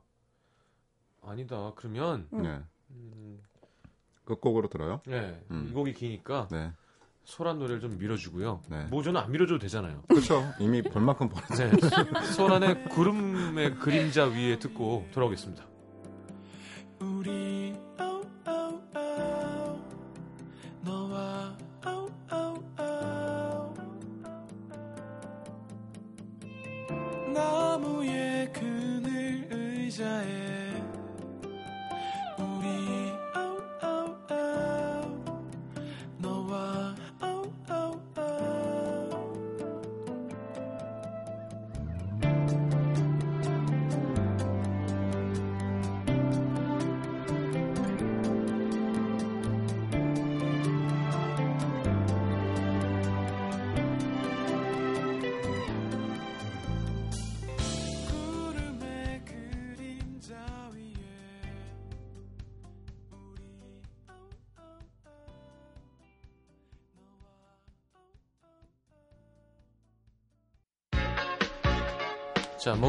아니다. 1.22 1.72
그러면 1.76 2.26
음. 2.32 2.42
네. 2.42 2.58
음, 2.92 3.42
끝곡으로 4.24 4.68
들어요. 4.68 5.02
네, 5.06 5.38
음. 5.50 5.66
이 5.68 5.74
곡이 5.74 5.92
기니까 5.92 6.48
네. 6.50 6.72
소란 7.28 7.58
노래를 7.58 7.80
좀 7.80 7.98
밀어주고요. 7.98 8.62
네. 8.70 8.86
뭐 8.90 9.02
저는 9.02 9.20
안 9.20 9.30
밀어줘도 9.30 9.58
되잖아요. 9.58 10.02
그렇죠. 10.08 10.50
이미 10.58 10.80
볼만큼 10.82 11.28
벌었어요. 11.28 11.70
네. 11.70 12.26
소란의 12.32 12.84
구름의 12.88 13.74
그림자 13.76 14.24
위에 14.24 14.58
듣고 14.58 15.06
돌아오겠습니다. 15.12 15.62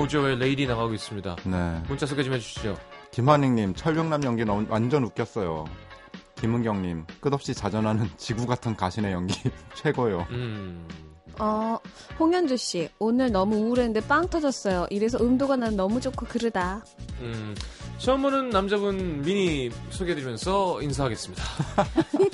자, 0.09 0.17
모조의 0.17 0.39
레이디 0.39 0.65
나가고 0.65 0.93
있습니다. 0.95 1.35
네. 1.45 1.83
문자 1.87 2.07
소개 2.07 2.23
좀 2.23 2.33
해주시죠. 2.33 2.75
김환익님, 3.11 3.75
철벽남 3.75 4.23
연기 4.23 4.43
너무 4.43 4.65
완전 4.67 5.03
웃겼어요. 5.03 5.65
김은경님, 6.35 7.05
끝없이 7.19 7.53
자전하는 7.53 8.09
지구 8.17 8.47
같은 8.47 8.75
가신의 8.75 9.11
연기 9.13 9.39
최고요. 9.75 10.25
음. 10.31 10.87
어, 11.37 11.77
홍현주 12.19 12.57
씨, 12.57 12.89
오늘 12.97 13.31
너무 13.31 13.55
우울했는데 13.57 14.01
빵 14.07 14.27
터졌어요. 14.27 14.87
이래서 14.89 15.19
음도가 15.19 15.55
난 15.55 15.75
너무 15.75 16.01
좋고 16.01 16.25
그러다. 16.25 16.83
음, 17.21 17.55
처음 17.99 18.23
보는 18.23 18.49
남자분 18.49 19.21
미니 19.21 19.69
소개해드리면서 19.91 20.81
인사하겠습니다. 20.81 21.43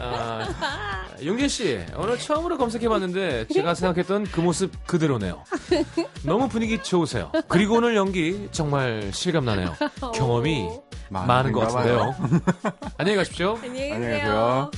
아, 0.00 1.06
용진 1.24 1.48
씨, 1.48 1.80
오늘 1.96 2.18
처음으로 2.18 2.58
검색해봤는데 2.58 3.46
제가 3.48 3.74
생각했던 3.74 4.24
그 4.24 4.40
모습 4.40 4.72
그대로네요. 4.86 5.44
너무 6.22 6.48
분위기 6.48 6.82
좋으세요. 6.82 7.32
그리고 7.48 7.76
오늘 7.76 7.96
연기 7.96 8.48
정말 8.52 9.10
실감나네요. 9.12 9.74
경험이 10.14 10.68
많은 11.08 11.52
것. 11.52 11.60
같은데요. 11.60 12.14
안녕히 12.98 13.16
가십시오. 13.16 13.58
안녕히. 13.62 13.90
계세요. 13.90 14.70